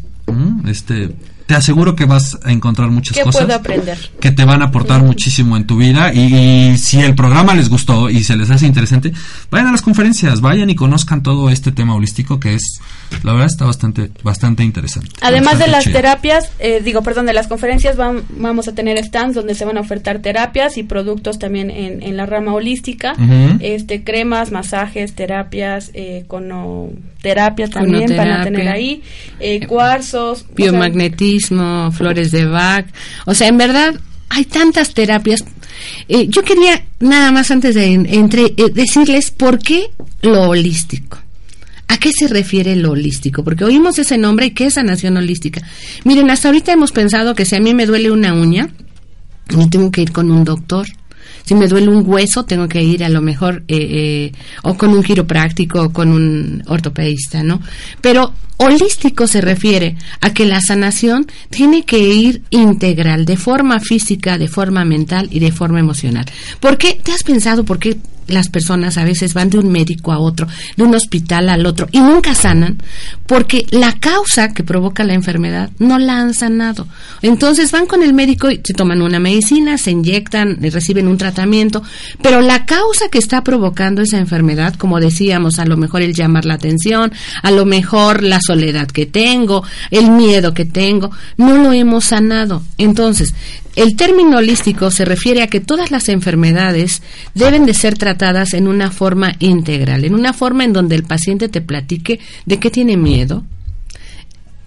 [0.67, 1.09] este,
[1.45, 3.97] te aseguro que vas a encontrar muchas ¿Qué cosas puedo aprender?
[4.21, 6.33] que te van a aportar muchísimo en tu vida y,
[6.71, 9.11] y si el programa les gustó y se les hace interesante,
[9.51, 12.79] vayan a las conferencias, vayan y conozcan todo este tema holístico que es,
[13.23, 15.09] la verdad está bastante, bastante interesante.
[15.21, 15.97] Además de las chido.
[15.97, 19.77] terapias, eh, digo, perdón, de las conferencias, vam- vamos a tener stands donde se van
[19.77, 23.15] a ofertar terapias y productos también en, en la rama holística,
[23.59, 26.23] este cremas, masajes, terapias, eh,
[27.23, 29.01] conoterapias también van a tener ahí,
[29.39, 32.85] eh, cuarzos, o sea, biomagnetismo, flores de Bach.
[33.25, 33.95] O sea, en verdad
[34.29, 35.43] hay tantas terapias.
[36.07, 39.87] Eh, yo quería nada más antes de en- entre, eh, decirles por qué
[40.21, 41.17] lo holístico.
[41.87, 43.43] ¿A qué se refiere lo holístico?
[43.43, 45.61] Porque oímos ese nombre y qué es sanación holística.
[46.03, 48.69] Miren, hasta ahorita hemos pensado que si a mí me duele una uña,
[49.55, 50.87] no tengo que ir con un doctor.
[51.45, 54.31] Si me duele un hueso, tengo que ir a lo mejor eh, eh,
[54.63, 57.61] o con un quiropráctico o con un ortopedista, ¿no?
[58.01, 58.33] Pero
[58.63, 64.47] holístico se refiere a que la sanación tiene que ir integral, de forma física, de
[64.47, 66.25] forma mental y de forma emocional.
[66.59, 66.99] ¿Por qué?
[67.01, 67.97] ¿Te has pensado por qué
[68.27, 70.47] las personas a veces van de un médico a otro,
[70.77, 72.77] de un hospital al otro y nunca sanan?
[73.27, 76.87] Porque la causa que provoca la enfermedad no la han sanado.
[77.21, 81.83] Entonces van con el médico y se toman una medicina, se inyectan, reciben un tratamiento,
[82.21, 86.45] pero la causa que está provocando esa enfermedad, como decíamos, a lo mejor el llamar
[86.45, 87.11] la atención,
[87.41, 92.61] a lo mejor la soledad que tengo, el miedo que tengo, no lo hemos sanado.
[92.77, 93.33] Entonces,
[93.75, 97.01] el término holístico se refiere a que todas las enfermedades
[97.33, 101.49] deben de ser tratadas en una forma integral, en una forma en donde el paciente
[101.49, 103.43] te platique de qué tiene miedo,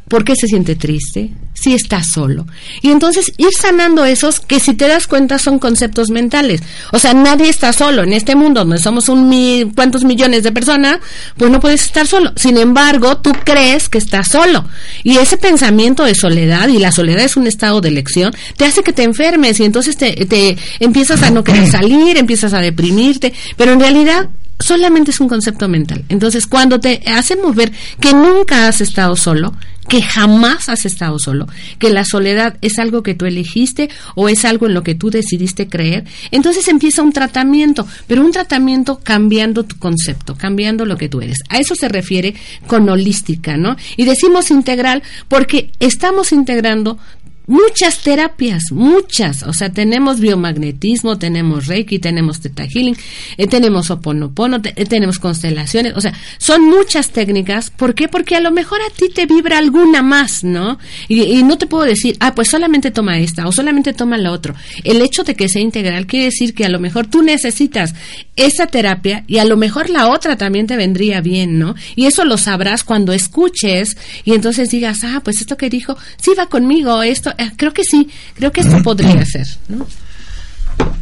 [0.09, 2.47] por qué se siente triste, si está solo.
[2.83, 6.63] Y entonces ir sanando esos que si te das cuenta son conceptos mentales.
[6.93, 10.53] O sea, nadie está solo en este mundo donde somos un mi, cuantos millones de
[10.53, 10.99] personas,
[11.37, 12.33] pues no puedes estar solo.
[12.37, 14.65] Sin embargo, tú crees que estás solo.
[15.03, 18.83] Y ese pensamiento de soledad, y la soledad es un estado de elección, te hace
[18.83, 23.33] que te enfermes y entonces te, te empiezas a no querer salir, empiezas a deprimirte,
[23.57, 24.29] pero en realidad
[24.59, 26.05] solamente es un concepto mental.
[26.09, 29.55] Entonces, cuando te hacemos ver que nunca has estado solo,
[29.89, 31.47] que jamás has estado solo,
[31.79, 35.11] que la soledad es algo que tú elegiste o es algo en lo que tú
[35.11, 41.09] decidiste creer, entonces empieza un tratamiento, pero un tratamiento cambiando tu concepto, cambiando lo que
[41.09, 41.43] tú eres.
[41.49, 42.35] A eso se refiere
[42.67, 43.77] con holística, ¿no?
[43.97, 46.99] Y decimos integral porque estamos integrando
[47.47, 49.43] muchas terapias, muchas.
[49.43, 52.97] O sea, tenemos biomagnetismo, tenemos Reiki, tenemos Theta Healing,
[53.37, 55.95] eh, tenemos Oponopono, eh, tenemos constelaciones.
[55.97, 57.71] O sea, son muchas técnicas.
[57.71, 58.09] ¿Por qué?
[58.09, 60.79] Porque a lo mejor a ti te vibra alguna más, ¿no?
[61.09, 64.33] Y, y no te puedo decir, ah, pues solamente toma esta o solamente toma la
[64.33, 64.55] otra.
[64.85, 67.95] El hecho de que sea integral quiere decir que a lo mejor tú necesitas
[68.37, 71.75] esa terapia y a lo mejor la otra también te vendría bien, ¿no?
[71.95, 76.33] Y eso lo sabrás cuando escuches y entonces digas, ah, pues esto que dijo, sí
[76.39, 79.87] va conmigo, esto, creo que sí, creo que esto podría ser, ¿no?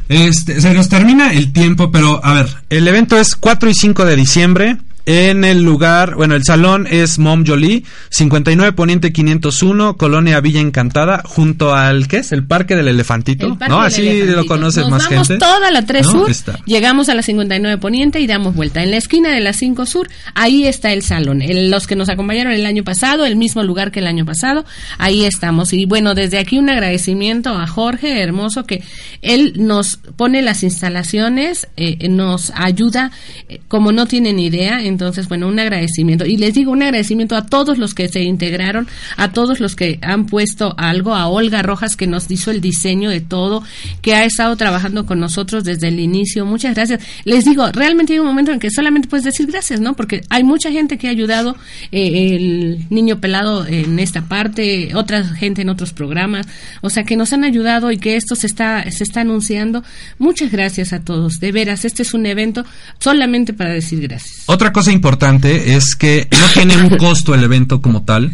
[0.08, 4.04] Este, se nos termina el tiempo, pero a ver, el evento es 4 y 5
[4.04, 4.76] de diciembre.
[5.06, 11.20] En el lugar, bueno, el salón es Mom Jolie, 59 Poniente 501, Colonia Villa Encantada,
[11.26, 12.32] junto al, ¿qué es?
[12.32, 13.78] El Parque del Elefantito, El Parque ¿no?
[13.80, 15.44] del Así lo conoces Nos más vamos gente.
[15.44, 16.12] toda la 3 ¿No?
[16.12, 16.58] Sur, Está.
[16.64, 18.82] llegamos a la 59 Poniente y damos vuelta.
[18.82, 21.42] En la esquina de la 5 Sur, ahí está el salón.
[21.42, 24.64] El- los que nos acompañaron el año pasado, el mismo lugar que el año pasado,
[24.96, 25.74] ahí estamos.
[25.74, 28.82] Y bueno, desde aquí un agradecimiento a Jorge Hermoso que
[29.20, 33.10] él nos pone las instalaciones, eh, nos ayuda
[33.50, 34.82] eh, como no tienen idea.
[34.94, 36.24] Entonces, bueno, un agradecimiento.
[36.24, 38.86] Y les digo un agradecimiento a todos los que se integraron,
[39.16, 43.10] a todos los que han puesto algo, a Olga Rojas que nos hizo el diseño
[43.10, 43.62] de todo,
[44.02, 46.46] que ha estado trabajando con nosotros desde el inicio.
[46.46, 47.00] Muchas gracias.
[47.24, 49.94] Les digo, realmente hay un momento en que solamente puedes decir gracias, ¿no?
[49.94, 51.56] Porque hay mucha gente que ha ayudado,
[51.92, 56.46] eh, el niño pelado en esta parte, otra gente en otros programas,
[56.80, 59.82] o sea, que nos han ayudado y que esto se está, se está anunciando.
[60.18, 61.40] Muchas gracias a todos.
[61.40, 62.64] De veras, este es un evento
[62.98, 64.44] solamente para decir gracias.
[64.46, 68.32] Otra cosa importante es que no tiene un costo el evento como tal.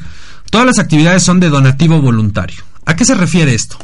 [0.50, 2.64] Todas las actividades son de donativo voluntario.
[2.86, 3.78] ¿A qué se refiere esto?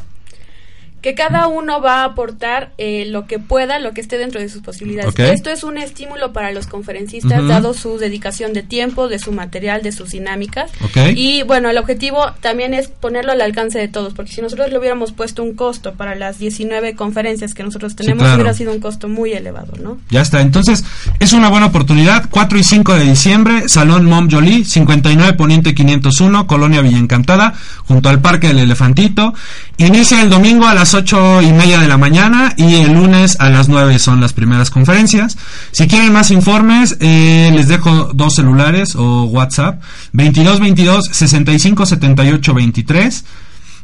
[1.07, 4.49] Que cada uno va a aportar eh, lo que pueda, lo que esté dentro de
[4.49, 5.17] sus posibilidades.
[5.17, 9.85] Esto es un estímulo para los conferencistas, dado su dedicación de tiempo, de su material,
[9.85, 10.69] de sus dinámicas.
[11.15, 14.79] Y bueno, el objetivo también es ponerlo al alcance de todos, porque si nosotros le
[14.81, 18.35] hubiéramos puesto un costo para las 19 conferencias que nosotros tenemos, claro.
[18.35, 19.99] hubiera sido un costo muy elevado, ¿no?
[20.11, 20.83] Ya está, entonces
[21.21, 22.25] es una buena oportunidad.
[22.29, 27.55] 4 y 5 de diciembre, Salón Mom Jolie, 59 Poniente 501, Colonia Villa Encantada,
[27.87, 29.35] junto al Parque del Elefantito.
[29.79, 33.51] Inicia el domingo a las 8 y media de la mañana y el lunes a
[33.51, 35.37] las 9 son las primeras conferencias.
[35.73, 39.83] Si quieren más informes, eh, les dejo dos celulares o WhatsApp:
[40.13, 43.25] 22 22 65 78 23.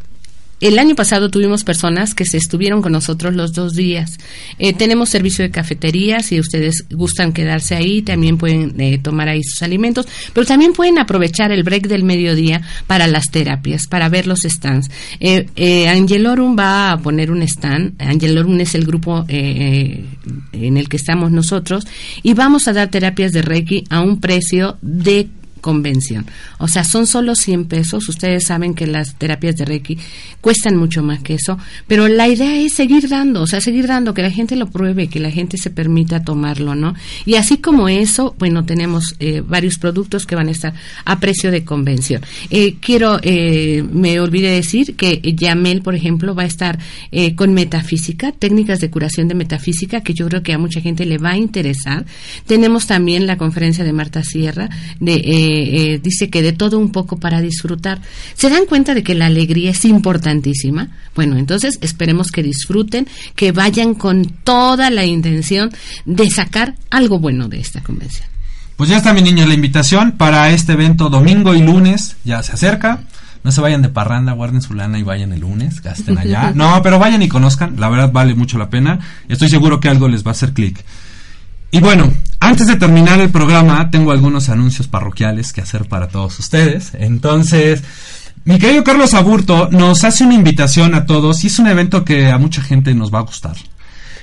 [0.61, 4.19] el año pasado tuvimos personas que se estuvieron con nosotros los dos días.
[4.59, 9.43] Eh, tenemos servicio de cafetería, si ustedes gustan quedarse ahí, también pueden eh, tomar ahí
[9.43, 14.27] sus alimentos, pero también pueden aprovechar el break del mediodía para las terapias, para ver
[14.27, 14.91] los stands.
[15.21, 20.05] Eh, eh, Angelorum va a poner un stand, Angelorum es el grupo eh,
[20.53, 21.87] en el que estamos nosotros,
[22.23, 25.29] y vamos a dar terapias de Reiki a un precio de
[25.61, 26.27] convención.
[26.59, 28.09] O sea, son solo 100 pesos.
[28.09, 29.99] Ustedes saben que las terapias de Reiki
[30.41, 34.15] cuestan mucho más que eso, pero la idea es seguir dando, o sea, seguir dando,
[34.15, 36.95] que la gente lo pruebe, que la gente se permita tomarlo, ¿no?
[37.25, 41.51] Y así como eso, bueno, tenemos eh, varios productos que van a estar a precio
[41.51, 42.23] de convención.
[42.51, 46.79] Eh, quiero, eh, me olvidé decir que Yamel, por ejemplo, va a estar
[47.11, 51.07] eh, con metafísica, técnicas de curación de metafísica, que yo creo que a mucha gente
[51.07, 52.07] le va a interesar.
[52.47, 54.69] Tenemos también la conferencia de Marta Sierra,
[55.01, 55.15] de,
[55.47, 58.01] eh, eh, dice que de todo un poco para disfrutar.
[58.35, 60.89] ¿Se dan cuenta de que la alegría es importantísima?
[61.15, 65.71] Bueno, entonces esperemos que disfruten, que vayan con toda la intención
[66.05, 68.29] de sacar algo bueno de esta convención.
[68.77, 72.53] Pues ya está, mi niños, la invitación para este evento domingo y lunes ya se
[72.53, 73.05] acerca.
[73.43, 76.53] No se vayan de parranda, guarden su lana y vayan el lunes, gasten allá.
[76.55, 78.99] No, pero vayan y conozcan, la verdad vale mucho la pena.
[79.29, 80.85] Estoy seguro que algo les va a hacer clic.
[81.71, 86.39] Y bueno, antes de terminar el programa, tengo algunos anuncios parroquiales que hacer para todos
[86.39, 86.93] ustedes.
[86.95, 87.83] Entonces,
[88.45, 92.31] mi querido Carlos Aburto nos hace una invitación a todos y es un evento que
[92.31, 93.57] a mucha gente nos va a gustar.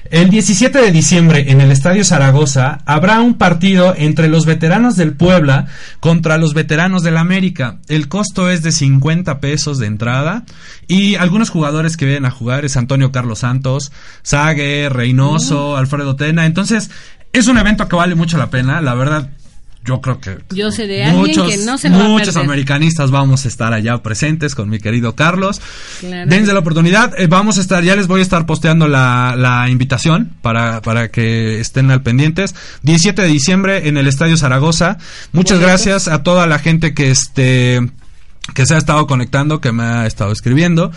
[0.10, 5.14] El 17 de diciembre en el Estadio Zaragoza habrá un partido entre los veteranos del
[5.14, 5.68] Puebla
[6.02, 7.80] contra los veteranos del América.
[7.88, 10.44] El costo es de 50 pesos de entrada
[10.88, 13.92] y algunos jugadores que vienen a jugar es Antonio Carlos Santos,
[14.24, 16.46] Sague, Reynoso, Alfredo Tena.
[16.46, 16.92] Entonces,
[17.32, 19.30] es un evento que vale mucho la pena, la verdad.
[19.86, 23.12] Yo creo que Yo sé de alguien que no se lo va a muchos americanistas
[23.12, 25.62] vamos a estar allá presentes con mi querido Carlos.
[26.00, 26.30] Claro.
[26.30, 27.20] Dense la oportunidad.
[27.20, 31.10] eh, vamos a estar, ya les voy a estar posteando la, la invitación para, para
[31.10, 32.56] que estén al pendientes.
[32.84, 34.98] 17 de diciembre en el Estadio Zaragoza.
[35.34, 37.82] Muchas gracias a toda la gente que este
[38.54, 40.92] que se ha estado conectando, que me ha estado escribiendo.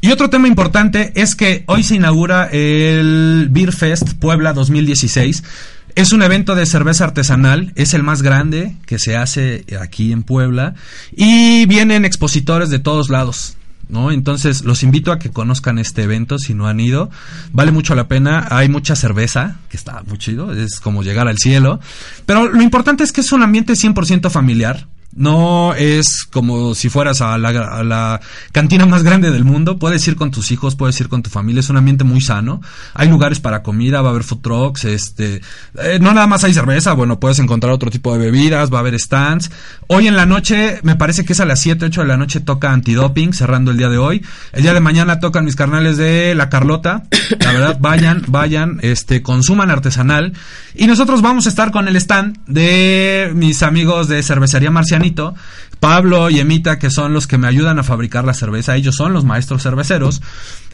[0.00, 5.42] Y otro tema importante es que hoy se inaugura el Beer Fest Puebla 2016.
[5.98, 10.22] Es un evento de cerveza artesanal, es el más grande que se hace aquí en
[10.22, 10.74] Puebla
[11.10, 13.56] y vienen expositores de todos lados.
[13.88, 14.12] ¿No?
[14.12, 17.10] Entonces los invito a que conozcan este evento si no han ido.
[17.50, 18.46] Vale mucho la pena.
[18.48, 20.52] Hay mucha cerveza, que está muy chido.
[20.52, 21.80] Es como llegar al cielo.
[22.26, 24.86] Pero lo importante es que es un ambiente 100% familiar.
[25.14, 28.20] No es como si fueras a la,
[28.52, 29.78] cantina más grande del mundo.
[29.78, 31.60] Puedes ir con tus hijos, puedes ir con tu familia.
[31.60, 32.60] Es un ambiente muy sano.
[32.94, 34.84] Hay lugares para comida, va a haber food trucks.
[34.84, 35.40] Este,
[35.82, 36.92] eh, no nada más hay cerveza.
[36.92, 38.72] Bueno, puedes encontrar otro tipo de bebidas.
[38.72, 39.50] Va a haber stands.
[39.86, 42.40] Hoy en la noche, me parece que es a las 7, 8 de la noche,
[42.40, 44.24] toca antidoping, cerrando el día de hoy.
[44.52, 47.04] El día de mañana tocan mis carnales de La Carlota.
[47.40, 50.34] La verdad, vayan, vayan, este, consuman artesanal.
[50.74, 54.70] Y nosotros vamos a estar con el stand de mis amigos de Cervecería
[55.80, 58.76] Pablo y Emita, que son los que me ayudan a fabricar la cerveza.
[58.76, 60.20] Ellos son los maestros cerveceros.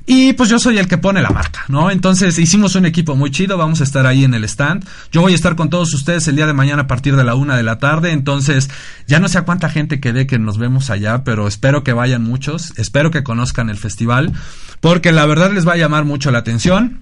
[0.06, 1.90] Y pues yo soy el que pone la marca, ¿no?
[1.90, 4.84] Entonces hicimos un equipo muy chido, vamos a estar ahí en el stand.
[5.10, 7.34] Yo voy a estar con todos ustedes el día de mañana a partir de la
[7.34, 8.12] una de la tarde.
[8.12, 8.68] Entonces,
[9.06, 12.22] ya no sé a cuánta gente quede que nos vemos allá, pero espero que vayan
[12.22, 14.32] muchos, espero que conozcan el festival,
[14.80, 17.00] porque la verdad les va a llamar mucho la atención.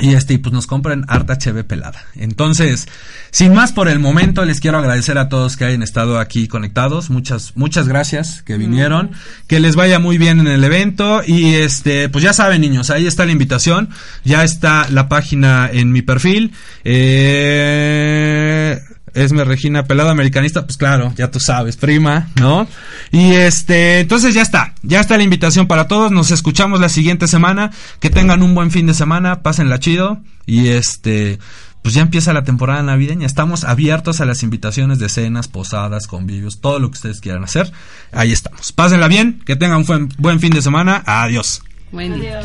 [0.00, 2.04] Y este, y pues nos compren harta cheve pelada.
[2.14, 2.86] Entonces,
[3.30, 7.10] sin más por el momento, les quiero agradecer a todos que hayan estado aquí conectados.
[7.10, 9.10] Muchas, muchas gracias que vinieron.
[9.48, 11.22] Que les vaya muy bien en el evento.
[11.26, 13.88] Y este, pues ya saben, niños, ahí está la invitación.
[14.24, 16.52] Ya está la página en mi perfil.
[16.84, 18.80] Eh.
[19.18, 22.66] Esme Regina Pelado Americanista, pues claro, ya tú sabes, prima, ¿no?
[23.10, 27.26] Y este, entonces ya está, ya está la invitación para todos, nos escuchamos la siguiente
[27.26, 31.38] semana, que tengan un buen fin de semana, pásenla chido y este,
[31.82, 36.60] pues ya empieza la temporada navideña, estamos abiertos a las invitaciones de cenas, posadas, convivios,
[36.60, 37.72] todo lo que ustedes quieran hacer,
[38.12, 38.72] ahí estamos.
[38.72, 41.62] Pásenla bien, que tengan un buen, buen fin de semana, adiós.
[41.90, 42.40] Buen día.